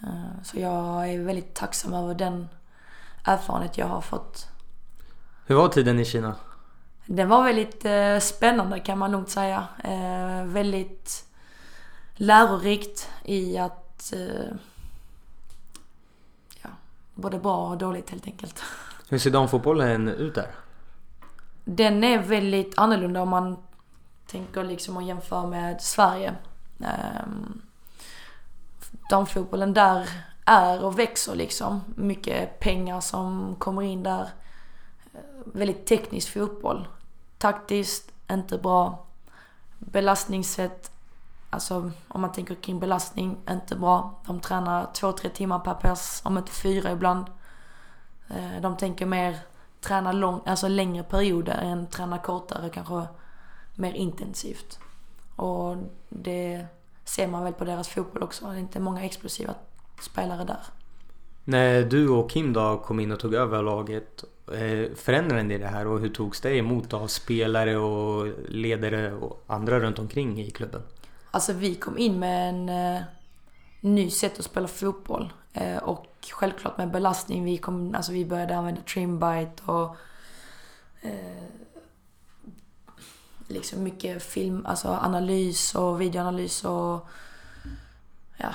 Eh, 0.02 0.42
så 0.42 0.60
jag 0.60 1.10
är 1.10 1.18
väldigt 1.18 1.54
tacksam 1.54 1.94
över 1.94 2.14
den 2.14 2.48
erfarenhet 3.24 3.78
jag 3.78 3.86
har 3.86 4.00
fått. 4.00 4.48
Hur 5.46 5.54
var 5.54 5.68
tiden 5.68 6.00
i 6.00 6.04
Kina? 6.04 6.34
Den 7.06 7.28
var 7.28 7.44
väldigt 7.44 7.84
eh, 7.84 8.18
spännande 8.18 8.80
kan 8.80 8.98
man 8.98 9.12
nog 9.12 9.28
säga. 9.28 9.66
Eh, 9.84 10.44
väldigt 10.44 11.24
lärorikt 12.14 13.10
i 13.24 13.58
att 13.58 14.12
ja, 16.62 16.70
både 17.14 17.38
bra 17.38 17.68
och 17.68 17.78
dåligt 17.78 18.10
helt 18.10 18.26
enkelt. 18.26 18.62
Hur 19.08 19.18
ser 19.18 19.30
damfotbollen 19.30 20.08
ut 20.08 20.34
där? 20.34 20.50
Den 21.64 22.04
är 22.04 22.18
väldigt 22.18 22.78
annorlunda 22.78 23.22
om 23.22 23.28
man 23.28 23.56
tänker 24.26 24.64
liksom 24.64 24.96
och 24.96 25.02
jämför 25.02 25.46
med 25.46 25.82
Sverige. 25.82 26.34
Um, 26.78 27.62
damfotbollen 29.10 29.74
där 29.74 30.08
är 30.44 30.84
och 30.84 30.98
växer 30.98 31.34
liksom. 31.34 31.80
Mycket 31.94 32.60
pengar 32.60 33.00
som 33.00 33.56
kommer 33.58 33.82
in 33.82 34.02
där. 34.02 34.28
Ehm, 35.14 35.52
väldigt 35.54 35.86
teknisk 35.86 36.32
fotboll. 36.32 36.88
Taktiskt, 37.38 38.12
inte 38.30 38.58
bra. 38.58 39.04
Belastningssätt, 39.78 40.90
alltså 41.50 41.90
om 42.08 42.20
man 42.20 42.32
tänker 42.32 42.54
kring 42.54 42.80
belastning, 42.80 43.36
inte 43.50 43.76
bra. 43.76 44.20
De 44.26 44.40
tränar 44.40 44.90
två, 44.94 45.12
tre 45.12 45.30
timmar 45.30 45.58
per 45.58 45.74
pass, 45.74 46.22
om 46.24 46.38
inte 46.38 46.52
fyra 46.52 46.92
ibland. 46.92 47.26
Ehm, 48.28 48.62
de 48.62 48.76
tänker 48.76 49.06
mer 49.06 49.38
träna 49.84 50.12
lång, 50.12 50.40
alltså 50.46 50.68
längre 50.68 51.02
perioder 51.02 51.58
än 51.62 51.86
träna 51.86 52.18
kortare, 52.18 52.70
kanske 52.70 53.02
mer 53.74 53.92
intensivt. 53.92 54.78
Och 55.36 55.76
det 56.08 56.66
ser 57.04 57.26
man 57.28 57.44
väl 57.44 57.52
på 57.52 57.64
deras 57.64 57.88
fotboll 57.88 58.22
också. 58.22 58.46
Det 58.46 58.56
är 58.56 58.58
inte 58.58 58.80
många 58.80 59.04
explosiva 59.04 59.54
spelare 60.00 60.44
där. 60.44 60.60
När 61.44 61.82
du 61.82 62.08
och 62.08 62.30
Kim 62.30 62.52
då 62.52 62.78
kom 62.78 63.00
in 63.00 63.12
och 63.12 63.20
tog 63.20 63.34
över 63.34 63.62
laget, 63.62 64.24
eh, 64.52 64.94
förändrade 64.96 65.42
ni 65.42 65.58
det 65.58 65.66
här 65.66 65.86
och 65.86 66.00
hur 66.00 66.08
togs 66.08 66.40
det 66.40 66.56
emot 66.56 66.92
av 66.92 67.06
spelare 67.06 67.76
och 67.76 68.28
ledare 68.48 69.14
och 69.14 69.44
andra 69.46 69.80
runt 69.80 69.98
omkring 69.98 70.40
i 70.40 70.50
klubben? 70.50 70.82
Alltså 71.30 71.52
vi 71.52 71.74
kom 71.74 71.98
in 71.98 72.18
med 72.18 72.48
en 72.48 72.68
eh, 72.68 73.02
ny 73.80 74.10
sätt 74.10 74.38
att 74.38 74.44
spela 74.44 74.68
fotboll. 74.68 75.32
Eh, 75.54 75.76
och 75.76 76.06
självklart 76.32 76.78
med 76.78 76.90
belastning. 76.90 77.44
Vi, 77.44 77.56
kom, 77.56 77.94
alltså 77.94 78.12
vi 78.12 78.24
började 78.24 78.56
använda 78.56 78.80
trimbite 78.80 79.62
och 79.64 79.96
eh, 81.00 81.44
liksom 83.48 83.82
mycket 83.82 84.22
film, 84.22 84.66
alltså 84.66 84.88
analys 84.88 85.74
och 85.74 86.00
videoanalys 86.00 86.64
och 86.64 87.08
ja, 88.36 88.54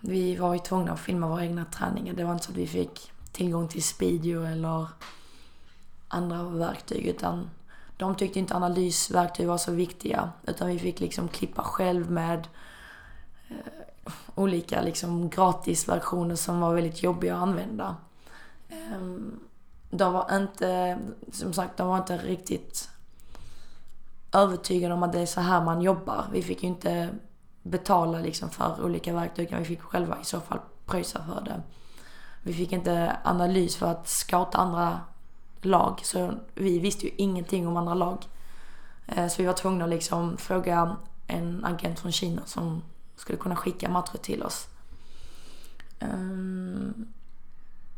vi 0.00 0.36
var 0.36 0.52
ju 0.52 0.58
tvungna 0.58 0.92
att 0.92 1.00
filma 1.00 1.28
våra 1.28 1.44
egna 1.44 1.64
träningar. 1.64 2.14
Det 2.14 2.24
var 2.24 2.32
inte 2.32 2.44
så 2.44 2.50
att 2.52 2.58
vi 2.58 2.66
fick 2.66 3.12
tillgång 3.32 3.68
till 3.68 3.82
Speedio 3.82 4.46
eller 4.46 4.86
andra 6.08 6.42
verktyg 6.42 7.06
utan 7.06 7.50
de 7.96 8.14
tyckte 8.14 8.38
inte 8.38 8.54
analysverktyg 8.54 9.46
var 9.46 9.58
så 9.58 9.72
viktiga 9.72 10.32
utan 10.46 10.68
vi 10.68 10.78
fick 10.78 11.00
liksom 11.00 11.28
klippa 11.28 11.62
själv 11.62 12.10
med 12.10 12.48
eh, 13.48 13.56
olika 14.34 14.82
liksom 14.82 15.28
gratisversioner 15.28 16.36
som 16.36 16.60
var 16.60 16.74
väldigt 16.74 17.02
jobbiga 17.02 17.36
att 17.36 17.42
använda. 17.42 17.96
Ehm, 18.68 19.40
de 19.90 20.12
var 20.12 20.36
inte, 20.36 20.98
som 21.32 21.52
sagt, 21.52 21.76
de 21.76 21.88
var 21.88 21.98
inte 21.98 22.16
riktigt 22.16 22.88
övertygade 24.32 24.94
om 24.94 25.02
att 25.02 25.12
det 25.12 25.20
är 25.20 25.26
så 25.26 25.40
här 25.40 25.64
man 25.64 25.82
jobbar. 25.82 26.24
Vi 26.32 26.42
fick 26.42 26.62
ju 26.62 26.68
inte 26.68 27.08
betala 27.62 28.18
liksom 28.18 28.50
för 28.50 28.84
olika 28.84 29.14
verktyg, 29.14 29.46
utan 29.46 29.58
vi 29.58 29.64
fick 29.64 29.80
själva 29.80 30.18
i 30.20 30.24
så 30.24 30.40
fall 30.40 30.58
pröjsa 30.86 31.24
för 31.24 31.40
det. 31.44 31.62
Vi 32.42 32.52
fick 32.52 32.72
inte 32.72 33.16
analys 33.24 33.76
för 33.76 33.86
att 33.86 34.08
scouta 34.08 34.58
andra 34.58 35.00
lag, 35.60 36.00
så 36.02 36.32
vi 36.54 36.78
visste 36.78 37.06
ju 37.06 37.12
ingenting 37.16 37.68
om 37.68 37.76
andra 37.76 37.94
lag. 37.94 38.28
Ehm, 39.06 39.30
så 39.30 39.42
vi 39.42 39.46
var 39.46 39.54
tvungna 39.54 39.84
att 39.84 39.90
liksom 39.90 40.36
fråga 40.36 40.96
en 41.26 41.64
agent 41.64 42.00
från 42.00 42.12
Kina 42.12 42.42
som 42.46 42.82
skulle 43.20 43.38
kunna 43.38 43.56
skicka 43.56 43.88
matcher 43.88 44.16
till 44.16 44.42
oss. 44.42 44.68
Um, 46.00 47.08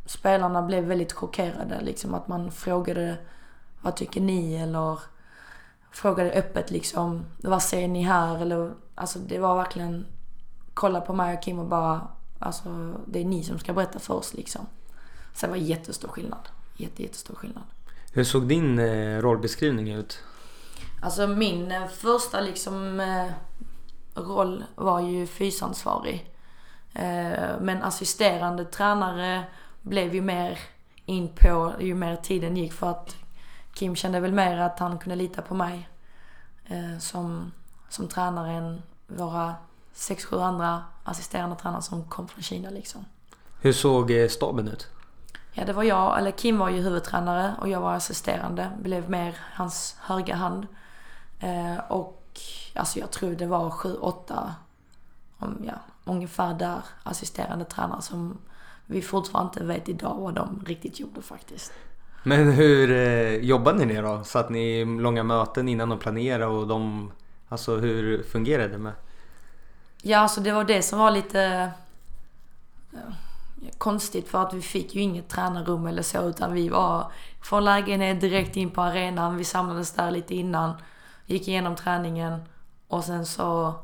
spelarna 0.06 0.62
blev 0.62 0.84
väldigt 0.84 1.12
chockerade, 1.12 1.80
liksom 1.80 2.14
att 2.14 2.28
man 2.28 2.52
frågade 2.52 3.16
vad 3.80 3.96
tycker 3.96 4.20
ni 4.20 4.54
eller 4.54 4.98
frågade 5.90 6.30
öppet 6.30 6.70
liksom 6.70 7.24
vad 7.38 7.62
säger 7.62 7.88
ni 7.88 8.02
här 8.02 8.42
eller 8.42 8.74
alltså 8.94 9.18
det 9.18 9.38
var 9.38 9.56
verkligen 9.56 10.06
kolla 10.74 11.00
på 11.00 11.12
mig 11.12 11.36
och 11.36 11.42
Kim 11.42 11.58
och 11.58 11.66
bara 11.66 12.08
alltså 12.38 12.94
det 13.06 13.20
är 13.20 13.24
ni 13.24 13.44
som 13.44 13.58
ska 13.58 13.72
berätta 13.72 13.98
för 13.98 14.14
oss 14.14 14.34
liksom. 14.34 14.66
Så 15.34 15.46
det 15.46 15.50
var 15.50 15.56
jättestor 15.56 16.08
skillnad. 16.08 16.48
Jätte, 16.76 17.02
jättestor 17.02 17.34
skillnad. 17.34 17.62
Hur 18.12 18.24
såg 18.24 18.48
din 18.48 18.78
eh, 18.78 19.18
rollbeskrivning 19.18 19.92
ut? 19.92 20.18
Alltså 21.02 21.26
min 21.26 21.72
eh, 21.72 21.86
första 21.86 22.40
liksom 22.40 23.00
eh, 23.00 23.26
roll 24.14 24.64
var 24.74 25.00
ju 25.00 25.26
fysansvarig. 25.26 26.32
Eh, 26.94 27.60
men 27.60 27.82
assisterande 27.82 28.64
tränare 28.64 29.44
blev 29.82 30.14
ju 30.14 30.20
mer 30.20 30.58
in 31.06 31.28
på 31.28 31.72
ju 31.80 31.94
mer 31.94 32.16
tiden 32.16 32.56
gick 32.56 32.72
för 32.72 32.90
att 32.90 33.16
Kim 33.74 33.96
kände 33.96 34.20
väl 34.20 34.32
mer 34.32 34.58
att 34.58 34.78
han 34.78 34.98
kunde 34.98 35.16
lita 35.16 35.42
på 35.42 35.54
mig 35.54 35.88
eh, 36.66 36.98
som, 36.98 37.52
som 37.88 38.08
tränare 38.08 38.52
än 38.52 38.82
våra 39.06 39.54
sex, 39.92 40.24
sju 40.24 40.38
andra 40.38 40.84
assisterande 41.04 41.56
tränare 41.56 41.82
som 41.82 42.04
kom 42.04 42.28
från 42.28 42.42
Kina 42.42 42.70
liksom. 42.70 43.04
Hur 43.60 43.72
såg 43.72 44.10
eh, 44.10 44.28
staben 44.28 44.68
ut? 44.68 44.88
Ja, 45.52 45.64
det 45.64 45.72
var 45.72 45.82
jag, 45.82 46.18
eller 46.18 46.30
Kim 46.30 46.58
var 46.58 46.68
ju 46.68 46.80
huvudtränare 46.80 47.54
och 47.60 47.68
jag 47.68 47.80
var 47.80 47.94
assisterande. 47.94 48.70
Blev 48.82 49.10
mer 49.10 49.36
hans 49.54 49.96
höga 50.00 50.34
hand. 50.34 50.66
och 51.88 52.21
alltså 52.74 52.98
jag 52.98 53.10
tror 53.10 53.30
det 53.34 53.46
var 53.46 53.70
sju, 53.70 53.94
åtta, 53.94 54.54
ja, 55.40 55.74
ungefär 56.04 56.54
där 56.54 56.80
assisterande 57.02 57.64
tränare 57.64 58.02
som 58.02 58.38
vi 58.86 59.02
fortfarande 59.02 59.50
inte 59.50 59.64
vet 59.64 59.88
idag 59.88 60.16
vad 60.20 60.34
de 60.34 60.64
riktigt 60.66 61.00
gjorde 61.00 61.22
faktiskt. 61.22 61.72
Men 62.22 62.52
hur 62.52 62.90
eh, 62.90 63.34
jobbade 63.36 63.84
ni 63.84 63.94
då? 63.94 64.24
Satt 64.24 64.50
ni 64.50 64.80
i 64.80 64.84
långa 64.84 65.22
möten 65.22 65.68
innan 65.68 65.88
de 65.88 65.98
planerade 65.98 66.46
och 66.46 66.66
de... 66.66 67.10
Alltså 67.48 67.76
hur 67.76 68.22
fungerade 68.22 68.68
det 68.68 68.78
med? 68.78 68.92
Ja, 70.02 70.18
alltså 70.18 70.40
det 70.40 70.52
var 70.52 70.64
det 70.64 70.82
som 70.82 70.98
var 70.98 71.10
lite 71.10 71.70
ja, 72.90 72.98
konstigt 73.78 74.28
för 74.28 74.42
att 74.42 74.54
vi 74.54 74.62
fick 74.62 74.94
ju 74.94 75.00
inget 75.00 75.28
tränarrum 75.28 75.86
eller 75.86 76.02
så 76.02 76.28
utan 76.28 76.52
vi 76.52 76.68
var 76.68 77.12
från 77.40 77.64
lägenhet 77.64 78.20
direkt 78.20 78.56
in 78.56 78.70
på 78.70 78.82
arenan. 78.82 79.36
Vi 79.36 79.44
samlades 79.44 79.92
där 79.92 80.10
lite 80.10 80.34
innan. 80.34 80.72
Gick 81.26 81.48
igenom 81.48 81.76
träningen. 81.76 82.40
Och 82.88 83.04
sen 83.04 83.26
så 83.26 83.74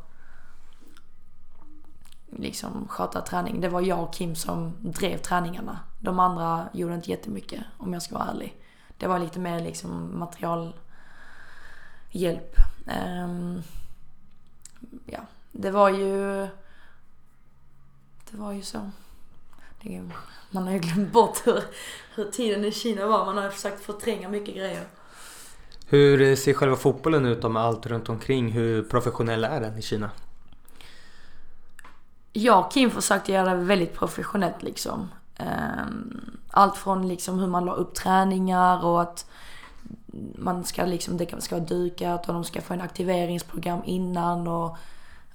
liksom 2.31 2.89
sköta 2.89 3.21
träning. 3.21 3.61
Det 3.61 3.69
var 3.69 3.81
jag 3.81 4.03
och 4.03 4.15
Kim 4.15 4.37
som 4.37 4.75
drev 4.81 5.19
träningarna. 5.19 5.79
De 6.01 6.19
andra 6.19 6.69
gjorde 6.73 6.95
inte 6.95 7.11
jättemycket 7.11 7.65
om 7.79 7.93
jag 7.93 8.03
ska 8.03 8.19
vara 8.19 8.29
ärlig. 8.29 8.57
Det 8.99 9.07
var 9.07 9.19
lite 9.19 9.39
mer 9.39 9.61
liksom 9.61 10.19
materialhjälp. 10.19 10.77
Um, 13.25 13.63
ja, 15.07 15.21
det 15.53 15.71
var 15.71 15.89
ju... 15.89 16.49
Det 18.31 18.37
var 18.37 18.53
ju 18.53 18.63
så. 18.63 18.91
Det, 19.83 20.11
man 20.51 20.63
har 20.63 20.73
ju 20.73 20.79
glömt 20.79 21.13
bort 21.13 21.47
hur, 21.47 21.63
hur 22.15 22.31
tiden 22.31 22.65
i 22.65 22.73
Kina 22.73 23.07
var. 23.07 23.27
Man 23.27 23.37
har 23.37 23.45
ju 23.45 23.51
försökt 23.51 23.85
förtränga 23.85 24.29
mycket 24.29 24.55
grejer. 24.55 24.87
Hur 25.91 26.37
ser 26.37 26.53
själva 26.53 26.77
fotbollen 26.77 27.27
ut 27.27 27.43
med 27.43 27.63
allt 27.63 27.87
runt 27.87 28.09
omkring? 28.09 28.53
Hur 28.53 28.83
professionell 28.83 29.45
är 29.45 29.61
den 29.61 29.79
i 29.79 29.83
Kina? 29.83 30.11
Jag 32.33 32.65
och 32.65 32.73
Kim 32.73 32.91
försökte 32.91 33.33
göra 33.33 33.55
det 33.55 33.65
väldigt 33.65 33.95
professionellt 33.95 34.63
liksom. 34.63 35.09
Ehm, 35.37 36.39
allt 36.51 36.77
från 36.77 37.09
liksom 37.09 37.39
hur 37.39 37.47
man 37.47 37.65
la 37.65 37.73
upp 37.73 37.95
träningar 37.95 38.85
och 38.85 39.03
att 39.03 39.27
man 40.39 40.65
ska 40.65 40.85
liksom, 40.85 41.17
det 41.17 41.43
ska 41.43 41.57
vara 41.57 41.67
dukat 41.67 42.29
och 42.29 42.35
de 42.35 42.45
ska 42.45 42.61
få 42.61 42.75
en 42.75 42.81
aktiveringsprogram 42.81 43.81
innan 43.85 44.49
och 44.49 44.77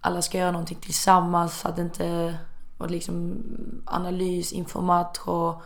alla 0.01 0.21
ska 0.21 0.37
göra 0.37 0.51
någonting 0.51 0.77
tillsammans 0.81 1.59
så 1.59 1.67
att 1.67 1.75
det 1.75 1.81
inte 1.81 2.37
och 2.77 2.91
liksom 2.91 3.37
analys 3.85 4.53
inför 4.53 4.81
match 4.81 5.19
och 5.25 5.63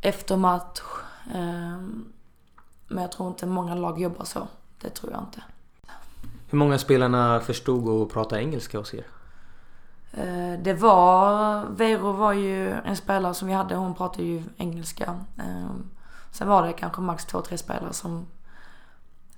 efter 0.00 0.36
match. 0.36 0.80
Ehm, 1.34 2.13
men 2.94 3.02
jag 3.02 3.12
tror 3.12 3.28
inte 3.28 3.46
många 3.46 3.74
lag 3.74 4.00
jobbar 4.00 4.24
så. 4.24 4.48
Det 4.80 4.90
tror 4.90 5.12
jag 5.12 5.20
inte. 5.20 5.42
Hur 6.50 6.58
många 6.58 6.78
spelarna 6.78 7.40
förstod 7.40 7.88
och 7.88 8.10
pratade 8.12 8.42
engelska 8.42 8.78
hos 8.78 8.94
er? 8.94 9.06
Eh, 10.12 10.58
det 10.62 10.74
var, 10.74 11.64
Vero 11.70 12.12
var 12.12 12.32
ju 12.32 12.70
en 12.70 12.96
spelare 12.96 13.34
som 13.34 13.48
vi 13.48 13.54
hade, 13.54 13.74
hon 13.74 13.94
pratade 13.94 14.22
ju 14.22 14.42
engelska. 14.56 15.20
Ehm, 15.38 15.90
sen 16.30 16.48
var 16.48 16.66
det 16.66 16.72
kanske 16.72 17.00
max 17.00 17.24
två, 17.24 17.40
tre 17.40 17.58
spelare 17.58 17.92
som 17.92 18.26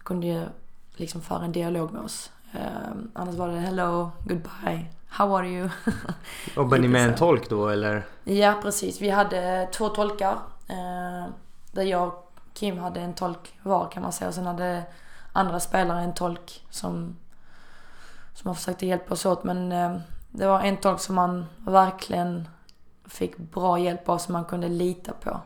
kunde 0.02 0.48
liksom 0.96 1.20
föra 1.20 1.44
en 1.44 1.52
dialog 1.52 1.92
med 1.92 2.02
oss. 2.02 2.30
Ehm, 2.52 3.10
annars 3.14 3.34
var 3.34 3.48
det 3.48 3.60
hello, 3.60 4.10
goodbye, 4.24 4.86
how 5.08 5.36
are 5.36 5.48
you? 5.48 5.68
Jobbade 6.56 6.82
ni 6.82 6.88
med 6.88 7.08
en 7.08 7.14
tolk 7.14 7.48
då 7.48 7.68
eller? 7.68 8.06
Ja 8.24 8.54
precis, 8.62 9.00
vi 9.00 9.10
hade 9.10 9.68
två 9.72 9.88
tolkar. 9.88 10.36
Ehm, 10.68 11.30
där 11.72 11.82
jag 11.82 12.12
Kim 12.56 12.78
hade 12.78 13.00
en 13.00 13.14
tolk 13.14 13.58
var 13.62 13.90
kan 13.90 14.02
man 14.02 14.12
säga. 14.12 14.28
Och 14.28 14.34
sen 14.34 14.46
hade 14.46 14.84
andra 15.32 15.60
spelare 15.60 16.02
en 16.02 16.14
tolk 16.14 16.66
som, 16.70 17.16
som 18.34 18.54
försökte 18.54 18.86
hjälpa 18.86 19.14
oss 19.14 19.26
åt. 19.26 19.44
Men 19.44 19.72
eh, 19.72 19.96
det 20.30 20.46
var 20.46 20.60
en 20.60 20.76
tolk 20.76 21.00
som 21.00 21.14
man 21.14 21.46
verkligen 21.58 22.48
fick 23.04 23.38
bra 23.38 23.78
hjälp 23.78 24.08
av 24.08 24.18
som 24.18 24.32
man 24.32 24.44
kunde 24.44 24.68
lita 24.68 25.12
på. 25.12 25.40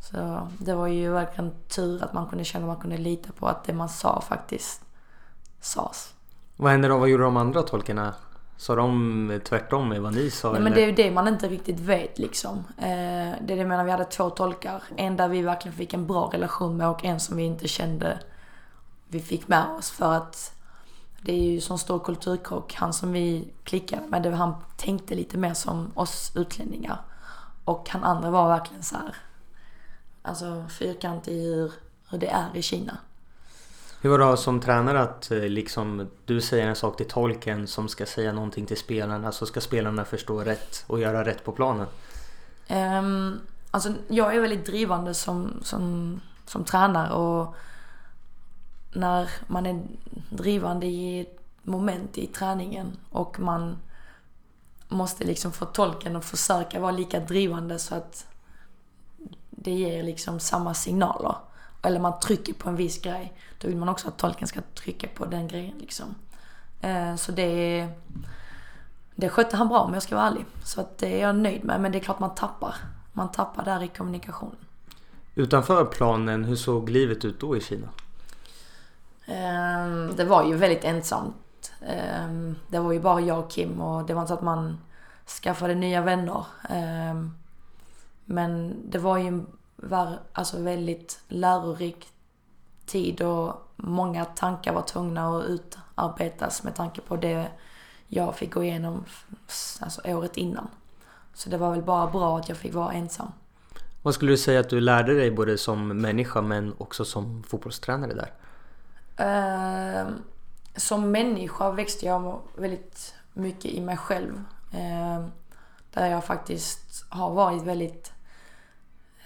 Så 0.00 0.48
det 0.58 0.74
var 0.74 0.86
ju 0.86 1.12
verkligen 1.12 1.54
tur 1.68 2.04
att 2.04 2.12
man 2.12 2.26
kunde 2.26 2.44
känna 2.44 2.64
att 2.64 2.68
man 2.68 2.80
kunde 2.80 2.98
lita 2.98 3.32
på 3.32 3.46
att 3.46 3.64
det 3.64 3.72
man 3.72 3.88
sa 3.88 4.20
faktiskt 4.20 4.82
sades. 5.60 6.14
Vad 6.56 6.72
hände 6.72 6.88
då? 6.88 6.98
Vad 6.98 7.08
gjorde 7.08 7.24
de 7.24 7.36
andra 7.36 7.62
tolkarna? 7.62 8.14
Sa 8.62 8.74
de 8.74 9.40
tvärtom 9.44 10.02
vad 10.02 10.14
ni 10.14 10.30
sa? 10.30 10.52
Nej, 10.52 10.60
men 10.60 10.72
det 10.72 10.82
är 10.82 10.86
ju 10.86 10.92
det 10.92 11.10
man 11.10 11.28
inte 11.28 11.48
riktigt 11.48 11.80
vet 11.80 12.18
liksom. 12.18 12.58
Eh, 12.58 12.84
det 12.84 12.88
är 12.88 13.46
det 13.46 13.54
jag 13.54 13.68
menar, 13.68 13.84
vi 13.84 13.90
hade 13.90 14.04
två 14.04 14.30
tolkar. 14.30 14.82
En 14.96 15.16
där 15.16 15.28
vi 15.28 15.42
verkligen 15.42 15.76
fick 15.76 15.94
en 15.94 16.06
bra 16.06 16.30
relation 16.32 16.76
med 16.76 16.88
och 16.88 17.04
en 17.04 17.20
som 17.20 17.36
vi 17.36 17.42
inte 17.42 17.68
kände 17.68 18.18
vi 19.08 19.20
fick 19.20 19.48
med 19.48 19.66
oss 19.78 19.90
för 19.90 20.12
att 20.12 20.54
det 21.20 21.32
är 21.32 21.42
ju 21.42 21.60
sån 21.60 21.78
stor 21.78 21.98
kulturkrock. 21.98 22.74
Han 22.74 22.92
som 22.92 23.12
vi 23.12 23.52
klickade 23.64 24.06
med, 24.08 24.22
det, 24.22 24.30
han 24.30 24.54
tänkte 24.76 25.14
lite 25.14 25.38
mer 25.38 25.54
som 25.54 25.92
oss 25.94 26.32
utlänningar. 26.34 27.00
Och 27.64 27.88
han 27.88 28.04
andra 28.04 28.30
var 28.30 28.48
verkligen 28.48 28.82
så 28.82 28.96
här, 28.96 29.16
alltså 30.22 30.64
fyrkantig 30.78 31.32
i 31.32 31.54
hur, 31.54 31.72
hur 32.08 32.18
det 32.18 32.28
är 32.28 32.56
i 32.56 32.62
Kina. 32.62 32.98
Hur 34.02 34.10
var 34.10 34.30
det 34.30 34.36
som 34.36 34.60
tränare 34.60 35.00
att 35.00 35.30
eh, 35.30 35.38
liksom 35.38 36.08
du 36.24 36.40
säger 36.40 36.66
en 36.66 36.76
sak 36.76 36.96
till 36.96 37.08
tolken 37.08 37.66
som 37.66 37.88
ska 37.88 38.06
säga 38.06 38.32
någonting 38.32 38.66
till 38.66 38.76
spelarna 38.76 39.32
så 39.32 39.46
ska 39.46 39.60
spelarna 39.60 40.04
förstå 40.04 40.40
rätt 40.40 40.84
och 40.86 41.00
göra 41.00 41.24
rätt 41.24 41.44
på 41.44 41.52
planen? 41.52 41.86
Um, 42.70 43.40
alltså 43.70 43.92
jag 44.08 44.36
är 44.36 44.40
väldigt 44.40 44.66
drivande 44.66 45.14
som, 45.14 45.60
som, 45.62 46.20
som 46.46 46.64
tränare 46.64 47.12
och 47.12 47.54
när 48.92 49.30
man 49.46 49.66
är 49.66 49.82
drivande 50.30 50.86
i 50.86 51.20
ett 51.20 51.38
moment 51.62 52.18
i 52.18 52.26
träningen 52.26 52.96
och 53.10 53.40
man 53.40 53.76
måste 54.88 55.24
liksom 55.24 55.52
få 55.52 55.64
tolken 55.64 56.16
att 56.16 56.24
försöka 56.24 56.80
vara 56.80 56.92
lika 56.92 57.20
drivande 57.20 57.78
så 57.78 57.94
att 57.94 58.26
det 59.50 59.70
ger 59.70 60.02
liksom 60.02 60.40
samma 60.40 60.74
signaler. 60.74 61.34
Eller 61.82 62.00
man 62.00 62.20
trycker 62.20 62.52
på 62.52 62.68
en 62.68 62.76
viss 62.76 63.02
grej. 63.02 63.32
Då 63.58 63.68
vill 63.68 63.76
man 63.76 63.88
också 63.88 64.08
att 64.08 64.18
tolken 64.18 64.48
ska 64.48 64.60
trycka 64.74 65.08
på 65.14 65.24
den 65.24 65.48
grejen 65.48 65.78
liksom. 65.78 66.14
Eh, 66.80 67.16
så 67.16 67.32
det, 67.32 67.88
det 69.14 69.28
skötte 69.28 69.56
han 69.56 69.68
bra 69.68 69.80
om 69.80 69.94
jag 69.94 70.02
ska 70.02 70.16
vara 70.16 70.26
ärlig. 70.26 70.44
Så 70.64 70.80
att 70.80 70.98
det 70.98 71.20
är 71.20 71.26
jag 71.26 71.36
nöjd 71.36 71.64
med. 71.64 71.80
Men 71.80 71.92
det 71.92 71.98
är 71.98 72.00
klart 72.00 72.18
man 72.18 72.34
tappar. 72.34 72.74
Man 73.12 73.32
tappar 73.32 73.64
där 73.64 73.82
i 73.82 73.88
kommunikationen. 73.88 74.56
Utanför 75.34 75.84
planen, 75.84 76.44
hur 76.44 76.56
såg 76.56 76.90
livet 76.90 77.24
ut 77.24 77.40
då 77.40 77.56
i 77.56 77.60
Kina? 77.60 77.88
Ehm, 79.26 80.16
det 80.16 80.24
var 80.24 80.44
ju 80.44 80.54
väldigt 80.54 80.84
ensamt. 80.84 81.72
Ehm, 81.86 82.56
det 82.68 82.78
var 82.78 82.92
ju 82.92 83.00
bara 83.00 83.20
jag 83.20 83.38
och 83.38 83.50
Kim 83.50 83.80
och 83.80 84.06
det 84.06 84.14
var 84.14 84.22
inte 84.22 84.28
så 84.28 84.34
att 84.34 84.42
man 84.42 84.78
skaffade 85.42 85.74
nya 85.74 86.00
vänner. 86.00 86.46
Ehm, 86.68 87.34
men 88.24 88.76
det 88.90 88.98
var 88.98 89.18
ju 89.18 89.44
en 89.90 90.18
alltså 90.32 90.62
väldigt 90.62 91.20
lärorik 91.28 92.06
tid 92.86 93.22
och 93.22 93.68
många 93.76 94.24
tankar 94.24 94.72
var 94.72 94.82
tvungna 94.82 95.36
att 95.36 95.44
utarbetas 95.44 96.62
med 96.62 96.74
tanke 96.74 97.00
på 97.00 97.16
det 97.16 97.48
jag 98.08 98.36
fick 98.36 98.54
gå 98.54 98.64
igenom 98.64 99.04
alltså 99.80 100.00
året 100.04 100.36
innan. 100.36 100.68
Så 101.34 101.50
det 101.50 101.58
var 101.58 101.70
väl 101.70 101.82
bara 101.82 102.06
bra 102.06 102.38
att 102.38 102.48
jag 102.48 102.58
fick 102.58 102.74
vara 102.74 102.92
ensam. 102.92 103.32
Vad 104.02 104.14
skulle 104.14 104.32
du 104.32 104.36
säga 104.36 104.60
att 104.60 104.68
du 104.68 104.80
lärde 104.80 105.14
dig 105.14 105.30
både 105.30 105.58
som 105.58 105.88
människa 105.88 106.42
men 106.42 106.74
också 106.78 107.04
som 107.04 107.42
fotbollstränare 107.42 108.14
där? 108.14 108.32
Eh, 109.16 110.06
som 110.76 111.10
människa 111.10 111.70
växte 111.70 112.06
jag 112.06 112.40
väldigt 112.56 113.14
mycket 113.32 113.64
i 113.64 113.80
mig 113.80 113.96
själv. 113.96 114.44
Eh, 114.72 115.26
där 115.90 116.06
jag 116.06 116.24
faktiskt 116.24 117.04
har 117.08 117.30
varit 117.30 117.62
väldigt 117.62 118.12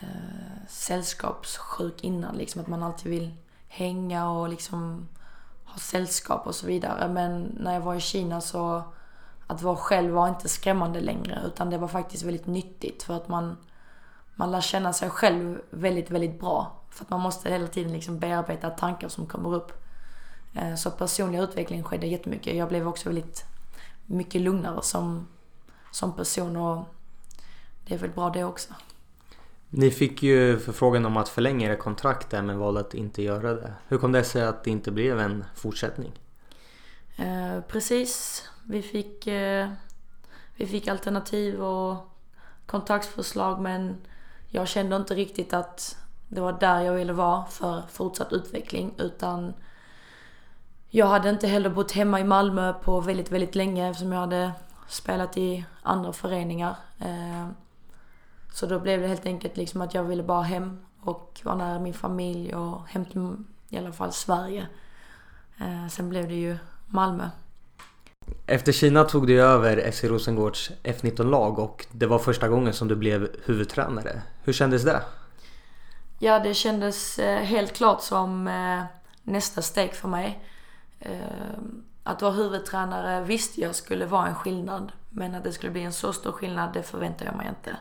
eh, 0.01 0.69
sällskapssjuk 0.69 2.05
innan. 2.05 2.37
Liksom 2.37 2.61
att 2.61 2.67
man 2.67 2.83
alltid 2.83 3.13
vill 3.13 3.35
hänga 3.69 4.31
och 4.31 4.49
liksom 4.49 5.09
ha 5.65 5.79
sällskap 5.79 6.47
och 6.47 6.55
så 6.55 6.67
vidare. 6.67 7.09
Men 7.09 7.57
när 7.61 7.75
jag 7.75 7.81
var 7.81 7.95
i 7.95 8.01
Kina 8.01 8.41
så 8.41 8.83
att 9.47 9.63
vara 9.63 9.77
själv 9.77 10.13
var 10.13 10.29
inte 10.29 10.49
skrämmande 10.49 11.01
längre 11.01 11.43
utan 11.47 11.71
det 11.71 11.79
var 11.79 11.89
faktiskt 11.89 12.23
väldigt 12.23 12.47
nyttigt 12.47 13.03
för 13.03 13.17
att 13.17 13.29
man, 13.29 13.57
man 14.35 14.51
lär 14.51 14.61
känna 14.61 14.93
sig 14.93 15.11
själv 15.11 15.61
väldigt, 15.71 16.11
väldigt 16.11 16.41
bra. 16.41 16.73
För 16.91 17.05
att 17.05 17.11
man 17.11 17.21
måste 17.21 17.51
hela 17.51 17.67
tiden 17.67 17.93
liksom 17.93 18.19
bearbeta 18.19 18.71
tankar 18.71 19.09
som 19.09 19.27
kommer 19.27 19.55
upp. 19.55 19.73
Eh, 20.55 20.75
så 20.75 20.91
personlig 20.91 21.39
utveckling 21.39 21.83
skedde 21.83 22.07
jättemycket. 22.07 22.57
Jag 22.57 22.69
blev 22.69 22.89
också 22.89 23.09
väldigt 23.09 23.45
mycket 24.07 24.41
lugnare 24.41 24.83
som, 24.83 25.29
som 25.91 26.13
person 26.13 26.57
och 26.57 26.85
det 27.87 27.95
är 27.95 27.99
väl 27.99 28.11
bra 28.11 28.31
det 28.31 28.45
också. 28.45 28.75
Ni 29.71 29.91
fick 29.91 30.23
ju 30.23 30.59
förfrågan 30.59 31.07
om 31.07 31.17
att 31.17 31.29
förlänga 31.29 31.67
era 31.67 31.77
kontrakt 31.77 32.31
där 32.31 32.43
men 32.43 32.59
valde 32.59 32.81
att 32.81 32.95
inte 32.95 33.23
göra 33.23 33.55
det. 33.55 33.73
Hur 33.89 33.99
kom 33.99 34.13
det 34.13 34.25
sig 34.25 34.43
att 34.43 34.65
det 34.65 34.71
inte 34.71 34.91
blev 34.91 35.21
en 35.21 35.45
fortsättning? 35.55 36.13
Eh, 37.17 37.61
precis. 37.69 38.45
Vi 38.65 38.83
fick, 38.83 39.27
eh, 39.27 39.69
vi 40.57 40.67
fick 40.67 40.89
alternativ 40.89 41.63
och 41.63 41.97
kontraktsförslag 42.67 43.61
men 43.61 43.97
jag 44.49 44.69
kände 44.69 44.97
inte 44.97 45.15
riktigt 45.15 45.53
att 45.53 45.97
det 46.29 46.41
var 46.41 46.53
där 46.53 46.81
jag 46.81 46.95
ville 46.95 47.13
vara 47.13 47.45
för 47.45 47.83
fortsatt 47.91 48.33
utveckling 48.33 48.95
utan 48.99 49.55
jag 50.91 51.07
hade 51.07 51.31
inte 51.31 51.47
heller 51.47 51.71
bott 51.71 51.93
hemma 51.93 52.21
i 52.21 52.25
Malmö 52.25 52.73
på 52.73 53.01
väldigt, 53.01 53.33
väldigt 53.33 53.55
länge 53.55 53.91
eftersom 53.91 54.13
jag 54.13 54.21
hade 54.21 54.53
spelat 54.89 55.37
i 55.37 55.65
andra 55.83 56.13
föreningar. 56.13 56.77
Eh, 56.99 57.49
så 58.57 58.67
då 58.67 58.79
blev 58.79 59.01
det 59.01 59.09
helt 59.09 59.27
enkelt 59.27 59.57
liksom 59.57 59.81
att 59.81 59.95
jag 59.95 60.05
ville 60.05 60.23
bara 60.23 60.43
hem 60.43 60.79
och 61.01 61.41
vara 61.45 61.55
nära 61.55 61.79
min 61.79 61.95
familj 61.95 62.55
och 62.55 62.87
hem 62.89 63.05
till 63.05 63.37
i 63.69 63.79
alla 63.79 63.93
fall 63.93 64.13
Sverige. 64.13 64.67
Eh, 65.61 65.89
sen 65.91 66.09
blev 66.09 66.29
det 66.29 66.35
ju 66.35 66.57
Malmö. 66.87 67.29
Efter 68.47 68.73
Kina 68.73 69.05
tog 69.05 69.27
du 69.27 69.43
över 69.43 69.91
FC 69.91 70.05
Rosengårds 70.05 70.71
F19-lag 70.83 71.59
och 71.59 71.87
det 71.93 72.07
var 72.07 72.19
första 72.19 72.49
gången 72.49 72.73
som 72.73 72.89
du 72.89 72.97
blev 72.97 73.29
huvudtränare. 73.45 74.23
Hur 74.43 74.53
kändes 74.53 74.83
det? 74.83 75.03
Ja, 76.19 76.39
det 76.39 76.55
kändes 76.55 77.19
eh, 77.19 77.39
helt 77.39 77.73
klart 77.73 78.03
som 78.03 78.49
eh, 78.49 78.83
nästa 79.23 79.63
steg 79.63 79.95
för 79.95 80.09
mig. 80.09 80.45
Eh, 81.01 81.11
att 82.03 82.23
vara 82.23 82.33
huvudtränare 82.33 83.25
visste 83.25 83.61
jag 83.61 83.75
skulle 83.75 84.07
vara 84.07 84.27
en 84.27 84.35
skillnad. 84.35 84.93
Men 85.11 85.35
att 85.35 85.45
det 85.45 85.53
skulle 85.53 85.73
bli 85.73 85.83
en 85.83 85.93
så 85.93 86.13
stor 86.13 86.33
skillnad, 86.33 86.73
det 86.75 86.83
förväntade 86.83 87.31
jag 87.31 87.37
mig 87.37 87.49
inte. 87.49 87.77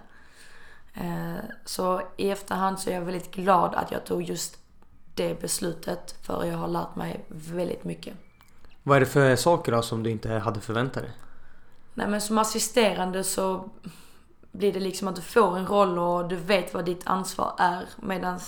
Så 1.65 2.01
i 2.17 2.29
efterhand 2.29 2.79
så 2.79 2.89
är 2.89 2.93
jag 2.93 3.01
väldigt 3.01 3.31
glad 3.31 3.75
att 3.75 3.91
jag 3.91 4.05
tog 4.05 4.23
just 4.23 4.57
det 5.15 5.41
beslutet. 5.41 6.15
För 6.21 6.45
jag 6.45 6.57
har 6.57 6.67
lärt 6.67 6.95
mig 6.95 7.25
väldigt 7.27 7.83
mycket. 7.83 8.13
Vad 8.83 8.95
är 8.95 8.99
det 8.99 9.05
för 9.05 9.35
saker 9.35 9.71
då 9.71 9.81
som 9.81 10.03
du 10.03 10.11
inte 10.11 10.29
hade 10.29 10.61
förväntat 10.61 11.03
dig? 11.03 11.11
Nej 11.93 12.07
men 12.07 12.21
som 12.21 12.37
assisterande 12.37 13.23
så 13.23 13.69
blir 14.51 14.73
det 14.73 14.79
liksom 14.79 15.07
att 15.07 15.15
du 15.15 15.21
får 15.21 15.57
en 15.57 15.67
roll 15.67 15.99
och 15.99 16.27
du 16.27 16.35
vet 16.35 16.73
vad 16.73 16.85
ditt 16.85 17.07
ansvar 17.07 17.53
är. 17.57 17.85
Medan 18.01 18.39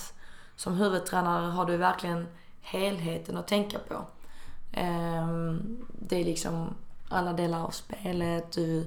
som 0.56 0.74
huvudtränare 0.74 1.46
har 1.46 1.64
du 1.66 1.76
verkligen 1.76 2.26
helheten 2.60 3.36
att 3.36 3.48
tänka 3.48 3.78
på. 3.78 4.06
Ehm, 4.72 5.86
det 5.92 6.16
är 6.20 6.24
liksom 6.24 6.74
alla 7.08 7.32
delar 7.32 7.64
av 7.64 7.70
spelet. 7.70 8.52
Du, 8.52 8.86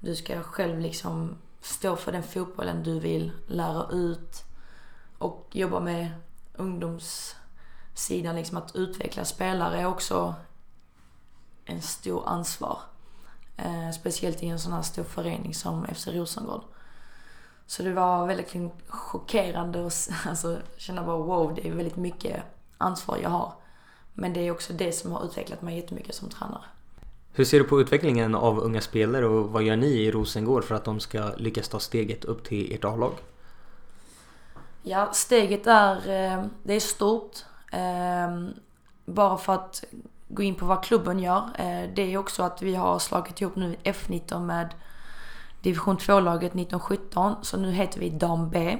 du 0.00 0.14
ska 0.14 0.42
själv 0.42 0.80
liksom 0.80 1.36
stå 1.60 1.96
för 1.96 2.12
den 2.12 2.22
fotbollen 2.22 2.82
du 2.82 3.00
vill 3.00 3.32
lära 3.46 3.90
ut. 3.90 4.44
Och 5.18 5.48
jobba 5.52 5.80
med 5.80 6.10
ungdomssidan, 6.54 8.36
liksom 8.36 8.56
att 8.56 8.76
utveckla 8.76 9.24
spelare 9.24 9.80
är 9.80 9.86
också 9.86 10.34
en 11.64 11.82
stor 11.82 12.28
ansvar. 12.28 12.80
Eh, 13.56 13.90
speciellt 13.90 14.42
i 14.42 14.46
en 14.46 14.60
sån 14.60 14.72
här 14.72 14.82
stor 14.82 15.04
förening 15.04 15.54
som 15.54 15.86
FC 15.94 16.06
Rosengård. 16.06 16.62
Så 17.66 17.82
det 17.82 17.92
var 17.92 18.26
väldigt 18.26 18.72
chockerande 18.88 19.86
att 19.86 20.10
alltså, 20.26 20.58
känna 20.76 21.02
bara 21.02 21.16
wow, 21.16 21.54
det 21.54 21.68
är 21.68 21.72
väldigt 21.72 21.96
mycket 21.96 22.42
ansvar 22.78 23.18
jag 23.22 23.30
har. 23.30 23.52
Men 24.14 24.32
det 24.32 24.40
är 24.40 24.50
också 24.50 24.72
det 24.72 24.92
som 24.92 25.12
har 25.12 25.24
utvecklat 25.24 25.62
mig 25.62 25.76
jättemycket 25.76 26.14
som 26.14 26.28
tränare. 26.28 26.64
Hur 27.36 27.44
ser 27.44 27.58
du 27.58 27.64
på 27.64 27.80
utvecklingen 27.80 28.34
av 28.34 28.58
unga 28.58 28.80
spelare 28.80 29.26
och 29.26 29.50
vad 29.50 29.62
gör 29.62 29.76
ni 29.76 29.86
i 29.86 30.10
Rosengård 30.10 30.64
för 30.64 30.74
att 30.74 30.84
de 30.84 31.00
ska 31.00 31.30
lyckas 31.36 31.68
ta 31.68 31.80
steget 31.80 32.24
upp 32.24 32.44
till 32.44 32.74
ert 32.74 32.84
A-lag? 32.84 33.12
Ja, 34.82 35.12
steget 35.12 35.66
är, 35.66 35.96
eh, 35.96 36.44
det 36.62 36.74
är 36.74 36.80
stort. 36.80 37.36
Eh, 37.72 38.48
bara 39.04 39.38
för 39.38 39.52
att 39.52 39.84
gå 40.28 40.42
in 40.42 40.54
på 40.54 40.66
vad 40.66 40.84
klubben 40.84 41.18
gör. 41.18 41.42
Eh, 41.58 41.90
det 41.94 42.12
är 42.12 42.16
också 42.18 42.42
att 42.42 42.62
vi 42.62 42.74
har 42.74 42.98
slagit 42.98 43.40
ihop 43.40 43.56
nu 43.56 43.76
F19 43.84 44.40
med 44.40 44.74
division 45.62 45.96
2-laget 45.96 46.54
1917. 46.54 47.34
Så 47.42 47.56
nu 47.56 47.72
heter 47.72 48.00
vi 48.00 48.10
Dam 48.10 48.50
B. 48.50 48.78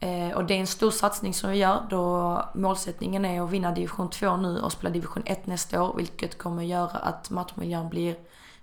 Eh, 0.00 0.36
och 0.36 0.44
det 0.44 0.54
är 0.54 0.60
en 0.60 0.66
stor 0.66 0.90
satsning 0.90 1.34
som 1.34 1.50
vi 1.50 1.56
gör 1.56 1.86
då 1.90 2.44
målsättningen 2.54 3.24
är 3.24 3.42
att 3.42 3.50
vinna 3.50 3.72
division 3.72 4.10
2 4.10 4.36
nu 4.36 4.60
och 4.60 4.72
spela 4.72 4.90
division 4.90 5.22
1 5.26 5.46
nästa 5.46 5.82
år. 5.82 5.94
Vilket 5.96 6.38
kommer 6.38 6.62
göra 6.62 6.98
att 6.98 7.30
matchmiljön 7.30 7.88
blir 7.88 8.16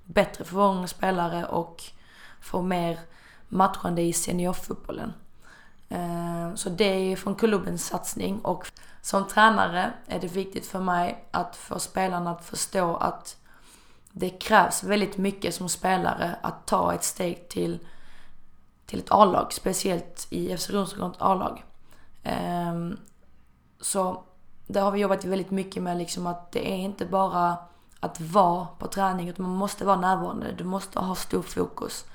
bättre 0.04 0.44
för 0.44 0.56
våra 0.56 0.68
unga 0.68 0.88
spelare 0.88 1.46
och 1.46 1.84
få 2.42 2.62
mer 2.62 3.00
matchande 3.48 4.02
i 4.02 4.14
seniorfotbollen. 4.14 5.14
Eh, 5.90 6.56
så 6.56 6.70
det 6.70 7.12
är 7.12 7.16
från 7.16 7.36
klubbens 7.36 7.86
satsning 7.86 8.40
och 8.40 8.68
som 9.02 9.28
tränare 9.28 9.94
är 10.08 10.20
det 10.20 10.28
viktigt 10.28 10.66
för 10.66 10.80
mig 10.80 11.26
att 11.32 11.56
få 11.56 11.80
spelarna 11.80 12.32
att 12.32 12.46
förstå 12.46 12.96
att 12.96 13.38
det 14.12 14.30
krävs 14.30 14.84
väldigt 14.84 15.18
mycket 15.18 15.56
som 15.56 15.70
spelare 15.70 16.36
att 16.42 16.66
ta 16.66 16.94
ett 16.94 17.04
steg 17.04 17.50
till, 17.50 17.80
till 18.86 19.00
ett 19.00 19.12
A-lag, 19.12 19.54
speciellt 19.54 20.28
i 20.30 20.58
FC 20.58 20.70
Rosengårds 20.70 21.18
A-lag. 21.20 21.64
Ehm, 22.24 22.98
så 23.82 24.24
där 24.68 24.82
har 24.82 24.92
vi 24.92 25.00
jobbat 25.00 25.26
väldigt 25.26 25.52
mycket 25.52 25.84
med 25.84 25.98
liksom 25.98 26.28
att 26.28 26.52
det 26.52 26.72
är 26.72 26.78
inte 26.78 27.06
bara 27.06 27.58
att 28.00 28.22
vara 28.22 28.68
på 28.80 28.88
träning 28.88 29.30
utan 29.30 29.46
man 29.46 29.56
måste 29.56 29.86
vara 29.86 29.96
närvarande. 30.02 30.52
Du 30.52 30.64
måste 30.64 31.00
ha 31.00 31.16
stor 31.16 31.42
fokus. 31.42 32.06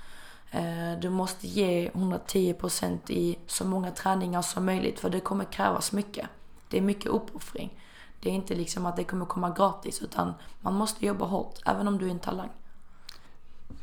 Ehm, 0.50 1.00
du 1.00 1.10
måste 1.10 1.46
ge 1.46 1.90
110% 1.90 3.10
i 3.10 3.38
så 3.46 3.64
många 3.64 3.90
träningar 3.90 4.42
som 4.42 4.66
möjligt 4.66 5.00
för 5.00 5.10
det 5.10 5.20
kommer 5.20 5.44
krävas 5.44 5.92
mycket. 5.92 6.28
Det 6.68 6.78
är 6.78 6.82
mycket 6.82 7.06
uppoffring. 7.06 7.78
Det 8.20 8.28
är 8.30 8.32
inte 8.32 8.54
liksom 8.54 8.86
att 8.86 8.96
det 8.96 9.04
kommer 9.04 9.26
komma 9.26 9.50
gratis 9.50 10.02
utan 10.02 10.34
man 10.60 10.74
måste 10.74 11.06
jobba 11.06 11.24
hårt 11.24 11.58
även 11.66 11.88
om 11.88 11.98
du 11.98 12.06
är 12.06 12.10
en 12.10 12.18
talang. 12.18 12.50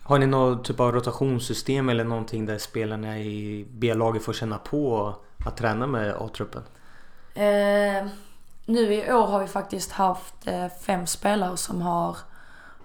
Har 0.04 0.20
ni 0.20 0.26
någon 0.26 0.64
typ 0.64 0.80
av 0.80 0.92
rotationssystem 0.92 1.90
eller 1.90 2.04
någonting 2.04 2.46
där 2.46 2.58
spelarna 2.58 3.20
i 3.20 3.68
B-laget 3.72 4.24
får 4.24 4.34
känna 4.34 4.58
på 4.58 5.16
att 5.46 5.58
träna 5.58 5.88
med 5.88 6.16
A-truppen? 6.20 6.64
Eh, 7.34 8.08
nu 8.66 8.94
i 8.94 9.14
år 9.14 9.28
har 9.28 9.40
vi 9.40 9.48
faktiskt 9.48 9.92
haft 9.92 10.48
eh, 10.48 10.68
fem 10.68 11.08
spelare 11.08 11.58
som 11.58 11.82
har 11.82 12.18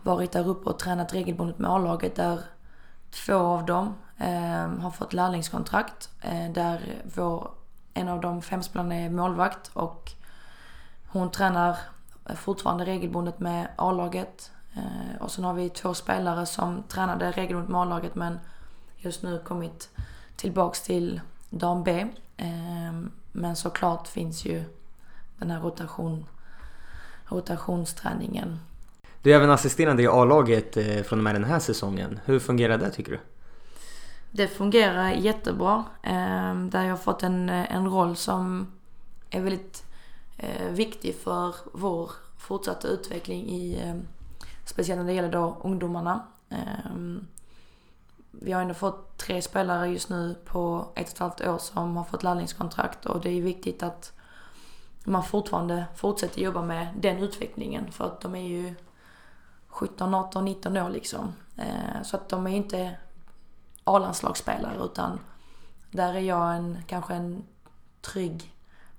varit 0.02 0.32
där 0.32 0.48
uppe 0.48 0.70
och 0.70 0.78
tränat 0.78 1.14
regelbundet 1.14 1.58
med 1.58 1.70
A-laget 1.70 2.16
där 2.16 2.40
två 3.10 3.36
av 3.36 3.66
dem 3.66 3.94
eh, 4.18 4.80
har 4.82 4.90
fått 4.90 5.12
lärlingskontrakt. 5.12 6.10
Eh, 6.20 6.52
där 6.52 6.80
vår 7.14 7.50
en 7.94 8.08
av 8.08 8.20
de 8.20 8.42
fem 8.42 8.62
spelarna 8.62 8.94
är 8.94 9.10
målvakt 9.10 9.70
och 9.72 10.12
hon 11.06 11.30
tränar 11.30 11.76
fortfarande 12.36 12.84
regelbundet 12.84 13.40
med 13.40 13.68
A-laget. 13.76 14.50
Eh, 14.74 15.22
och 15.22 15.30
sen 15.30 15.44
har 15.44 15.54
vi 15.54 15.70
två 15.70 15.94
spelare 15.94 16.46
som 16.46 16.82
tränade 16.88 17.30
regelbundet 17.30 17.70
med 17.70 17.80
A-laget 17.80 18.14
men 18.14 18.38
just 18.96 19.22
nu 19.22 19.42
kommit 19.44 19.90
tillbaks 20.36 20.82
till 20.82 21.20
dam 21.50 21.84
B. 21.84 22.06
Eh, 22.36 22.92
men 23.32 23.56
såklart 23.56 24.08
finns 24.08 24.44
ju 24.44 24.64
den 25.38 25.50
här 25.50 25.60
rotation, 25.60 26.26
rotationsträningen. 27.26 28.58
Du 29.22 29.32
är 29.32 29.36
även 29.36 29.50
assisterande 29.50 30.02
i 30.02 30.06
A-laget 30.06 30.76
eh, 30.76 31.02
från 31.02 31.18
och 31.18 31.24
med 31.24 31.34
den 31.34 31.44
här 31.44 31.58
säsongen. 31.58 32.20
Hur 32.24 32.38
fungerar 32.38 32.78
det 32.78 32.90
tycker 32.90 33.12
du? 33.12 33.20
Det 34.30 34.48
fungerar 34.48 35.10
jättebra. 35.10 35.84
Ehm, 36.02 36.70
där 36.70 36.82
jag 36.82 36.90
har 36.90 36.96
fått 36.96 37.22
en, 37.22 37.48
en 37.48 37.88
roll 37.88 38.16
som 38.16 38.66
är 39.30 39.40
väldigt 39.40 39.84
eh, 40.36 40.68
viktig 40.70 41.14
för 41.14 41.54
vår 41.72 42.10
fortsatta 42.38 42.88
utveckling 42.88 43.48
i, 43.48 43.80
ehm, 43.80 44.06
speciellt 44.64 44.98
när 44.98 45.06
det 45.06 45.12
gäller 45.12 45.32
då 45.32 45.56
ungdomarna. 45.62 46.26
Ehm, 46.48 47.26
vi 48.30 48.52
har 48.52 48.62
ändå 48.62 48.74
fått 48.74 49.18
tre 49.18 49.42
spelare 49.42 49.88
just 49.88 50.10
nu 50.10 50.34
på 50.44 50.86
ett 50.94 51.06
och 51.06 51.12
ett 51.12 51.18
halvt 51.18 51.40
år 51.40 51.58
som 51.58 51.96
har 51.96 52.04
fått 52.04 52.22
lärlingskontrakt 52.22 53.06
och 53.06 53.20
det 53.20 53.30
är 53.30 53.42
viktigt 53.42 53.82
att 53.82 54.12
man 55.04 55.22
fortfarande 55.22 55.84
fortsätter 55.94 56.40
jobba 56.40 56.62
med 56.62 56.88
den 57.00 57.18
utvecklingen 57.18 57.92
för 57.92 58.04
att 58.04 58.20
de 58.20 58.34
är 58.34 58.48
ju 58.48 58.74
17, 59.66 60.14
18, 60.14 60.44
19 60.44 60.76
år 60.76 60.90
liksom. 60.90 61.32
Ehm, 61.56 62.04
så 62.04 62.16
att 62.16 62.28
de 62.28 62.46
är 62.46 62.56
inte 62.56 62.96
A-landslagsspelare 63.84 64.84
utan 64.84 65.18
där 65.90 66.14
är 66.14 66.20
jag 66.20 66.56
en, 66.56 66.78
kanske 66.86 67.14
en 67.14 67.44
trygg 68.00 68.54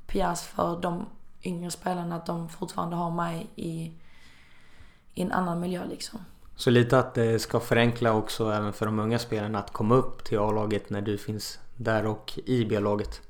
pjäs 0.08 0.44
för 0.44 0.82
de 0.82 1.06
yngre 1.44 1.72
spelarna 1.72 2.16
att 2.16 2.26
de 2.26 2.50
fortfarande 2.50 2.96
har 2.96 3.12
mig 3.12 3.48
i, 3.56 3.92
i 5.14 5.22
en 5.22 5.32
annan 5.32 5.60
miljö 5.60 5.86
liksom. 5.86 6.20
Så 6.56 6.70
lite 6.70 7.00
att 7.00 7.14
det 7.14 7.40
ska 7.40 7.60
förenkla 7.60 8.14
också 8.14 8.52
även 8.52 8.74
för 8.74 8.86
de 8.86 9.00
unga 9.00 9.20
spelarna 9.20 9.60
att 9.60 9.74
komma 9.74 9.96
upp 9.96 10.24
till 10.24 10.40
A-laget 10.40 10.90
när 10.90 11.02
du 11.02 11.18
finns 11.18 11.60
där 11.76 12.06
och 12.06 12.40
i 12.46 12.66
B-laget? 12.66 13.22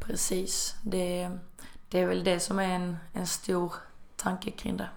Precis. 0.00 0.74
Det, 0.82 1.30
det 1.88 2.00
är 2.00 2.06
väl 2.06 2.24
det 2.24 2.40
som 2.40 2.58
är 2.58 2.68
en, 2.68 2.96
en 3.12 3.26
stor 3.26 3.72
tanke 4.16 4.50
kring 4.50 4.76
det. 4.76 4.88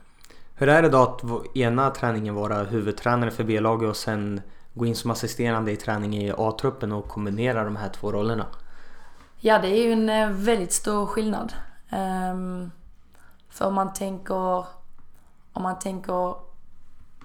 Hur 0.55 0.69
är 0.69 0.81
det 0.81 0.89
då 0.89 1.01
att 1.01 1.55
ena 1.55 1.89
träningen 1.89 2.35
vara 2.35 2.63
huvudtränare 2.63 3.31
för 3.31 3.43
B-laget 3.43 3.89
och 3.89 3.97
sen 3.97 4.41
gå 4.73 4.85
in 4.85 4.95
som 4.95 5.11
assisterande 5.11 5.71
i 5.71 5.75
träning 5.75 6.17
i 6.17 6.33
A-truppen 6.37 6.91
och 6.91 7.07
kombinera 7.07 7.63
de 7.63 7.75
här 7.75 7.89
två 7.89 8.11
rollerna? 8.11 8.45
Ja, 9.39 9.59
det 9.59 9.67
är 9.67 9.83
ju 9.83 9.91
en 9.93 10.09
eh, 10.09 10.29
väldigt 10.29 10.73
stor 10.73 11.05
skillnad. 11.05 11.53
Um, 11.91 12.71
för 13.49 13.65
om 13.65 13.73
man 13.73 13.93
tänker, 13.93 14.65
om 15.53 15.63
man 15.63 15.79
tänker 15.79 16.35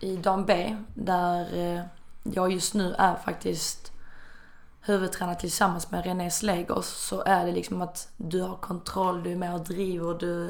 i 0.00 0.16
dam 0.16 0.44
B, 0.44 0.76
där 0.94 1.56
eh, 1.56 1.82
jag 2.22 2.52
just 2.52 2.74
nu 2.74 2.94
är 2.98 3.16
faktiskt 3.16 3.92
huvudtränare 4.80 5.36
tillsammans 5.36 5.90
med 5.90 6.04
René 6.04 6.30
Slegos 6.30 6.88
så 6.88 7.22
är 7.22 7.46
det 7.46 7.52
liksom 7.52 7.82
att 7.82 8.08
du 8.16 8.42
har 8.42 8.56
kontroll, 8.56 9.22
du 9.22 9.32
är 9.32 9.36
med 9.36 9.54
och 9.54 9.64
driver, 9.64 10.14
du... 10.14 10.46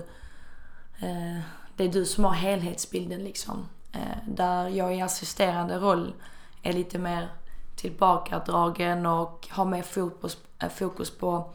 Eh, 0.99 1.41
det 1.77 1.85
är 1.85 1.89
du 1.89 2.05
som 2.05 2.25
har 2.25 2.33
helhetsbilden 2.33 3.25
liksom. 3.25 3.69
Eh, 3.93 4.19
där 4.27 4.69
jag 4.69 4.97
i 4.97 5.01
assisterande 5.01 5.79
roll 5.79 6.15
är 6.63 6.73
lite 6.73 6.99
mer 6.99 7.29
tillbakadragen 7.77 9.07
och 9.07 9.49
har 9.51 9.65
mer 9.65 9.83
fokus, 9.83 10.39
eh, 10.59 10.69
fokus 10.69 11.11
på 11.19 11.51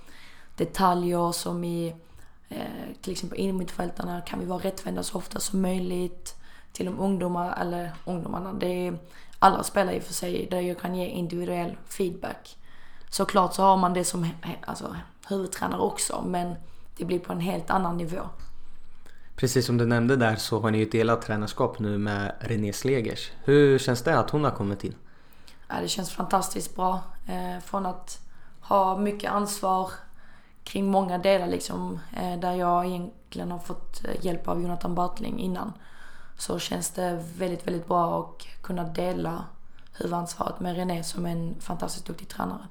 detaljer 0.56 1.32
som 1.32 1.64
i 1.64 1.96
eh, 2.50 2.58
till 3.02 3.12
exempel 3.12 3.40
innermittfältarna 3.40 4.22
kan 4.22 4.40
vi 4.40 4.46
vara 4.46 4.60
rättvända 4.60 5.04
så 5.04 5.18
ofta 5.18 5.40
som 5.40 5.62
möjligt. 5.62 6.36
Till 6.72 6.86
de 6.86 7.00
ungdomar, 7.00 7.62
eller 7.62 7.92
ungdomarna, 8.06 8.54
det 8.54 8.88
är 8.88 8.98
alla 9.40 9.64
spelare 9.64 9.96
i 9.96 10.00
och 10.00 10.04
för 10.04 10.14
sig 10.14 10.48
där 10.52 10.62
jag 10.62 10.80
kan 10.80 10.96
ge 10.96 11.06
individuell 11.06 11.78
feedback. 11.88 12.58
såklart 13.10 13.54
så 13.54 13.64
har 13.64 13.78
man 13.78 13.94
det 13.94 14.04
som 14.04 14.28
alltså, 14.62 14.96
huvudtränare 15.28 15.82
också 15.82 16.24
men 16.28 16.56
det 16.98 17.06
blir 17.06 17.20
på 17.20 17.34
en 17.34 17.40
helt 17.40 17.70
annan 17.70 17.98
nivå. 17.98 18.20
Precis 19.36 19.66
som 19.66 19.78
du 19.78 19.86
nämnde 19.86 20.16
där 20.16 20.36
så 20.36 20.60
har 20.60 20.72
ni 20.72 20.78
ju 20.78 20.86
delat 20.86 21.22
tränarskap 21.22 21.80
nu 21.80 21.98
med 21.98 22.36
René 22.40 22.74
Slegers. 22.74 23.32
Hur 23.44 23.80
känns 23.80 24.02
det 24.02 24.20
att 24.20 24.30
hon 24.30 24.44
har 24.44 24.52
kommit 24.52 24.84
in? 24.84 24.96
Ja, 25.68 25.76
det 25.82 25.88
känns 25.88 26.12
fantastiskt 26.12 26.76
bra. 26.76 27.02
Eh, 27.28 27.64
från 27.64 27.86
att 27.86 28.20
ha 28.62 28.98
mycket 28.98 29.32
ansvar 29.32 29.92
kring 30.64 30.92
många 30.92 31.18
delar 31.18 31.48
liksom, 31.48 32.00
eh, 32.18 32.40
där 32.40 32.54
jag 32.54 32.86
egentligen 32.86 33.52
har 33.52 33.60
fått 33.60 34.06
eh, 34.06 34.26
hjälp 34.26 34.48
av 34.48 34.62
Jonathan 34.62 34.96
Bartling 34.96 35.40
innan. 35.40 35.74
Så 36.38 36.60
känns 36.60 36.92
det 36.92 37.24
väldigt, 37.38 37.68
väldigt 37.68 37.88
bra 37.88 38.20
att 38.20 38.64
kunna 38.64 38.84
dela 38.84 39.44
huvudansvaret 39.98 40.60
med 40.60 40.76
René 40.76 41.04
som 41.04 41.26
är 41.26 41.32
en 41.32 41.56
fantastiskt 41.60 42.06
duktig 42.06 42.28
tränare. 42.28 42.68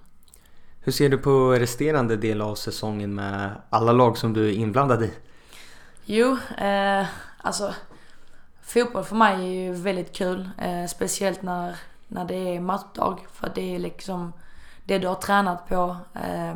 Hur 0.80 0.92
ser 0.92 1.08
du 1.08 1.18
på 1.18 1.52
resterande 1.52 2.16
del 2.16 2.42
av 2.42 2.54
säsongen 2.54 3.14
med 3.14 3.50
alla 3.70 3.92
lag 3.92 4.18
som 4.18 4.32
du 4.32 4.48
är 4.48 4.52
inblandad 4.52 5.02
i? 5.02 5.10
Jo, 6.04 6.38
eh, 6.58 7.06
alltså 7.36 7.74
fotboll 8.62 9.04
för 9.04 9.16
mig 9.16 9.34
är 9.34 9.62
ju 9.62 9.72
väldigt 9.72 10.12
kul. 10.12 10.50
Eh, 10.58 10.86
speciellt 10.86 11.42
när, 11.42 11.76
när 12.08 12.24
det 12.24 12.56
är 12.56 12.60
matchdag. 12.60 13.18
För 13.32 13.52
det 13.54 13.74
är 13.74 13.78
liksom 13.78 14.32
det 14.84 14.98
du 14.98 15.08
har 15.08 15.14
tränat 15.14 15.68
på. 15.68 15.96
Eh, 16.14 16.54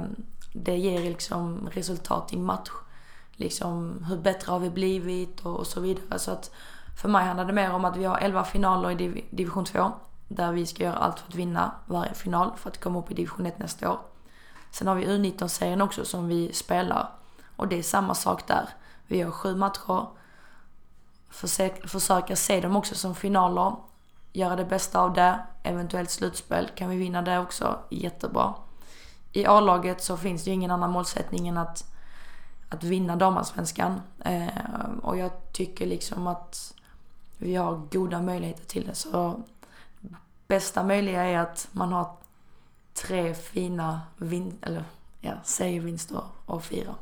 det 0.62 0.77
ger 0.77 1.01
liksom 1.01 1.69
resultat 1.73 2.33
i 2.33 2.37
match. 2.37 2.71
Liksom 3.33 4.05
hur 4.09 4.16
bättre 4.16 4.53
har 4.53 4.59
vi 4.59 4.71
blivit 4.71 5.40
och, 5.40 5.57
och 5.57 5.66
så 5.66 5.81
vidare. 5.81 6.19
Så 6.19 6.31
att 6.31 6.51
för 6.97 7.09
mig 7.09 7.27
handlar 7.27 7.45
det 7.45 7.53
mer 7.53 7.73
om 7.73 7.85
att 7.85 7.97
vi 7.97 8.05
har 8.05 8.19
11 8.19 8.45
finaler 8.45 8.90
i 8.90 8.95
div 8.95 9.25
division 9.31 9.64
2. 9.64 9.92
Där 10.29 10.53
vi 10.53 10.66
ska 10.66 10.85
göra 10.85 10.97
allt 10.97 11.21
för 11.21 11.29
att 11.29 11.35
vinna 11.35 11.73
varje 11.87 12.14
final 12.14 12.51
för 12.57 12.71
att 12.71 12.81
komma 12.81 12.99
upp 12.99 13.11
i 13.11 13.14
division 13.14 13.47
1 13.47 13.59
nästa 13.59 13.92
år. 13.92 13.99
Sen 14.71 14.88
har 14.88 14.95
vi 14.95 15.07
U19-serien 15.07 15.83
också 15.83 16.05
som 16.05 16.29
vi 16.29 16.53
spelar. 16.53 17.11
Och 17.57 17.69
det 17.69 17.79
är 17.79 17.83
samma 17.83 18.14
sak 18.14 18.47
där. 18.47 18.69
Vi 19.07 19.23
har 19.23 19.31
sju 19.31 19.57
matcher. 19.57 20.07
Försök, 21.31 21.88
försöka 21.88 22.37
se 22.37 22.61
dem 22.61 22.77
också 22.77 22.95
som 22.95 23.14
finaler. 23.14 23.77
Göra 24.33 24.57
det 24.57 24.64
bästa 24.64 25.01
av 25.01 25.12
det. 25.12 25.38
Eventuellt 25.62 26.11
slutspel. 26.11 26.71
Kan 26.75 26.90
vi 26.90 26.97
vinna 26.97 27.23
det 27.23 27.38
också, 27.38 27.79
jättebra. 27.90 28.55
I 29.37 29.46
A-laget 29.46 30.03
så 30.03 30.16
finns 30.16 30.44
det 30.44 30.51
ju 30.51 30.55
ingen 30.55 30.70
annan 30.70 30.90
målsättning 30.90 31.49
än 31.49 31.59
att, 31.59 31.85
att 32.68 32.85
vinna 32.85 33.16
damallsvenskan. 33.16 34.01
Eh, 34.25 34.49
och 35.03 35.16
jag 35.16 35.31
tycker 35.53 35.87
liksom 35.87 36.27
att 36.27 36.75
vi 37.38 37.55
har 37.55 37.83
goda 37.90 38.22
möjligheter 38.22 38.64
till 38.64 38.87
det. 38.87 38.94
Så 38.94 39.42
bästa 40.49 40.85
möjliga 40.85 41.22
är 41.22 41.38
att 41.38 41.68
man 41.72 41.92
har 41.92 42.11
tre 42.94 43.35
fina 43.35 44.01
vin 44.16 44.59
eller, 44.62 44.85
ja, 45.20 45.33
serievinster 45.44 46.20
att 46.46 46.64
fira. 46.64 46.94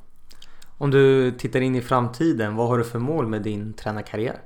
Om 0.78 0.90
du 0.90 1.32
tittar 1.32 1.60
in 1.60 1.74
i 1.74 1.82
framtiden, 1.82 2.56
vad 2.56 2.68
har 2.68 2.78
du 2.78 2.84
för 2.84 2.98
mål 2.98 3.26
med 3.26 3.42
din 3.42 3.72
tränarkarriär? 3.72 4.40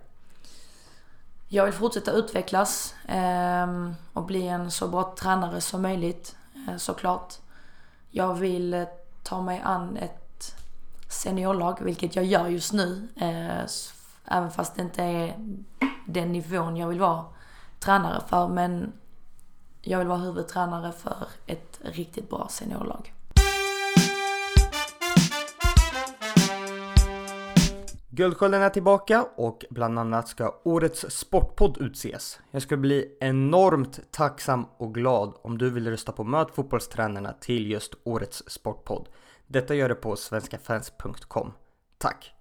Jag 1.48 1.64
vill 1.64 1.74
fortsätta 1.74 2.12
utvecklas 2.12 2.94
eh, 3.06 3.90
och 4.12 4.24
bli 4.24 4.48
en 4.48 4.70
så 4.70 4.88
bra 4.88 5.14
tränare 5.18 5.60
som 5.60 5.82
möjligt 5.82 6.36
eh, 6.68 6.76
såklart. 6.76 7.34
Jag 8.10 8.34
vill 8.34 8.74
eh, 8.74 8.84
ta 9.22 9.42
mig 9.42 9.60
an 9.64 9.96
ett 9.96 10.54
seniorlag, 11.08 11.78
vilket 11.80 12.16
jag 12.16 12.24
gör 12.24 12.48
just 12.48 12.72
nu. 12.72 13.08
Eh, 13.16 13.64
även 14.24 14.50
fast 14.50 14.74
det 14.74 14.82
inte 14.82 15.02
är 15.02 15.34
den 16.06 16.32
nivån 16.32 16.76
jag 16.76 16.88
vill 16.88 17.00
vara 17.00 17.24
tränare 17.78 18.22
för. 18.28 18.48
Men 18.48 18.92
jag 19.82 19.98
vill 19.98 20.08
vara 20.08 20.18
huvudtränare 20.18 20.92
för 20.92 21.28
ett 21.46 21.80
riktigt 21.82 22.30
bra 22.30 22.48
seniorlag. 22.50 23.14
Guldskölden 28.18 28.62
är 28.62 28.70
tillbaka 28.70 29.26
och 29.36 29.64
bland 29.70 29.98
annat 29.98 30.28
ska 30.28 30.60
årets 30.64 31.10
sportpodd 31.10 31.78
utses. 31.80 32.40
Jag 32.50 32.62
skulle 32.62 32.80
bli 32.80 33.16
enormt 33.20 34.12
tacksam 34.12 34.66
och 34.76 34.94
glad 34.94 35.34
om 35.42 35.58
du 35.58 35.70
vill 35.70 35.90
rösta 35.90 36.12
på 36.12 36.24
Möt 36.24 36.54
fotbollstränarna 36.54 37.32
till 37.32 37.70
just 37.70 37.94
årets 38.04 38.42
sportpodd. 38.46 39.08
Detta 39.46 39.74
gör 39.74 39.88
du 39.88 39.94
på 39.94 40.16
svenskafans.com. 40.16 41.52
Tack! 41.98 42.34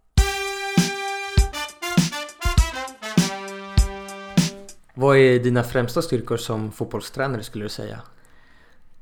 Vad 4.94 5.18
är 5.18 5.40
dina 5.40 5.64
främsta 5.64 6.02
styrkor 6.02 6.38
som 6.38 6.72
fotbollstränare 6.72 7.44
skulle 7.44 7.66
du 7.66 7.70
säga? 7.70 8.00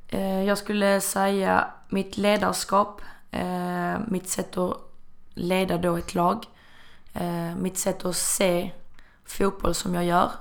Eh, 0.07 0.43
jag 0.43 0.57
skulle 0.57 1.01
säga 1.01 1.67
mitt 1.89 2.17
ledarskap, 2.17 3.01
eh, 3.31 3.99
mitt 4.07 4.29
sätt 4.29 4.57
att 4.57 4.77
leda 5.33 5.77
då 5.77 5.95
ett 5.95 6.15
lag, 6.15 6.45
mitt 7.57 7.77
sätt 7.77 8.05
att 8.05 8.15
se 8.15 8.71
fotboll 9.25 9.73
som 9.73 9.93
jag 9.95 10.05
gör 10.05 10.31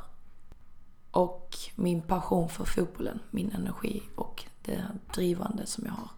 och 1.10 1.56
min 1.74 2.02
passion 2.02 2.48
för 2.48 2.64
fotbollen, 2.64 3.20
min 3.30 3.52
energi 3.52 4.02
och 4.16 4.44
det 4.62 4.84
drivande 5.14 5.66
som 5.66 5.84
jag 5.86 5.92
har. 5.92 6.08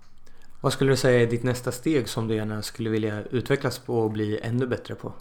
Vad 0.61 0.73
skulle 0.73 0.93
du 0.93 0.97
säga 0.97 1.23
är 1.23 1.27
ditt 1.27 1.43
nästa 1.43 1.73
steg 1.73 2.09
som 2.09 2.29
du 2.29 2.35
gärna 2.35 2.63
skulle 2.63 2.91
vilja 2.91 3.23
utvecklas 3.23 3.79
på 3.79 3.99
och 3.99 4.11
bli 4.11 4.41
ännu 4.43 4.67
bättre 4.67 4.95
på? 4.95 5.13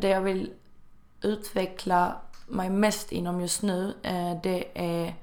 Det 0.00 0.08
jag 0.08 0.20
vill 0.20 0.50
utveckla 1.22 2.16
mig 2.48 2.70
mest 2.70 3.12
inom 3.12 3.40
just 3.40 3.62
nu, 3.62 3.94
det 4.42 4.64
är 4.74 5.14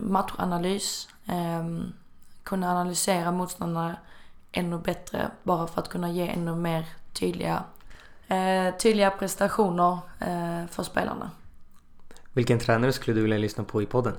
matchanalys. 0.00 1.08
Kunna 2.42 2.70
analysera 2.70 3.32
motståndare 3.32 3.96
ännu 4.52 4.78
bättre 4.78 5.30
bara 5.42 5.66
för 5.66 5.80
att 5.80 5.88
kunna 5.88 6.10
ge 6.10 6.28
ännu 6.28 6.54
mer 6.54 6.86
tydliga, 7.14 7.64
eh, 8.28 8.76
tydliga 8.76 9.10
prestationer 9.10 9.98
eh, 10.20 10.66
för 10.70 10.82
spelarna. 10.82 11.30
Vilken 12.32 12.58
tränare 12.58 12.92
skulle 12.92 13.14
du 13.14 13.22
vilja 13.22 13.38
lyssna 13.38 13.64
på 13.64 13.82
i 13.82 13.86
podden? 13.86 14.16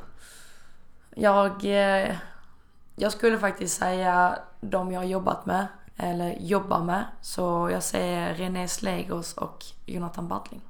Jag, 1.15 1.65
eh, 1.65 2.15
jag 2.95 3.11
skulle 3.11 3.39
faktiskt 3.39 3.77
säga 3.79 4.39
de 4.61 4.91
jag 4.91 4.99
har 4.99 5.05
jobbat 5.05 5.45
med, 5.45 5.67
eller 5.97 6.35
jobbar 6.39 6.83
med. 6.83 7.05
Så 7.21 7.69
jag 7.71 7.83
säger 7.83 8.33
René 8.33 8.67
Slegers 8.67 9.33
och 9.33 9.65
Jonathan 9.85 10.27
Bartling. 10.27 10.61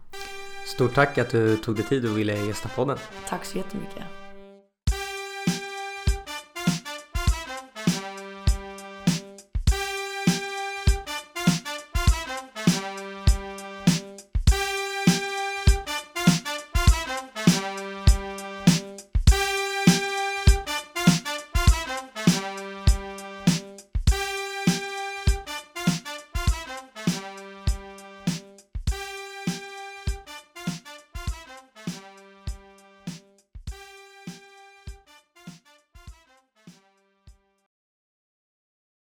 Stort 0.66 0.94
tack 0.94 1.18
att 1.18 1.30
du 1.30 1.58
tog 1.58 1.76
dig 1.76 1.86
tid 1.86 2.06
och 2.06 2.18
ville 2.18 2.36
gästa 2.36 2.70
podden. 2.70 2.98
Tack 3.30 3.46
så 3.46 3.58
jättemycket. 3.58 4.04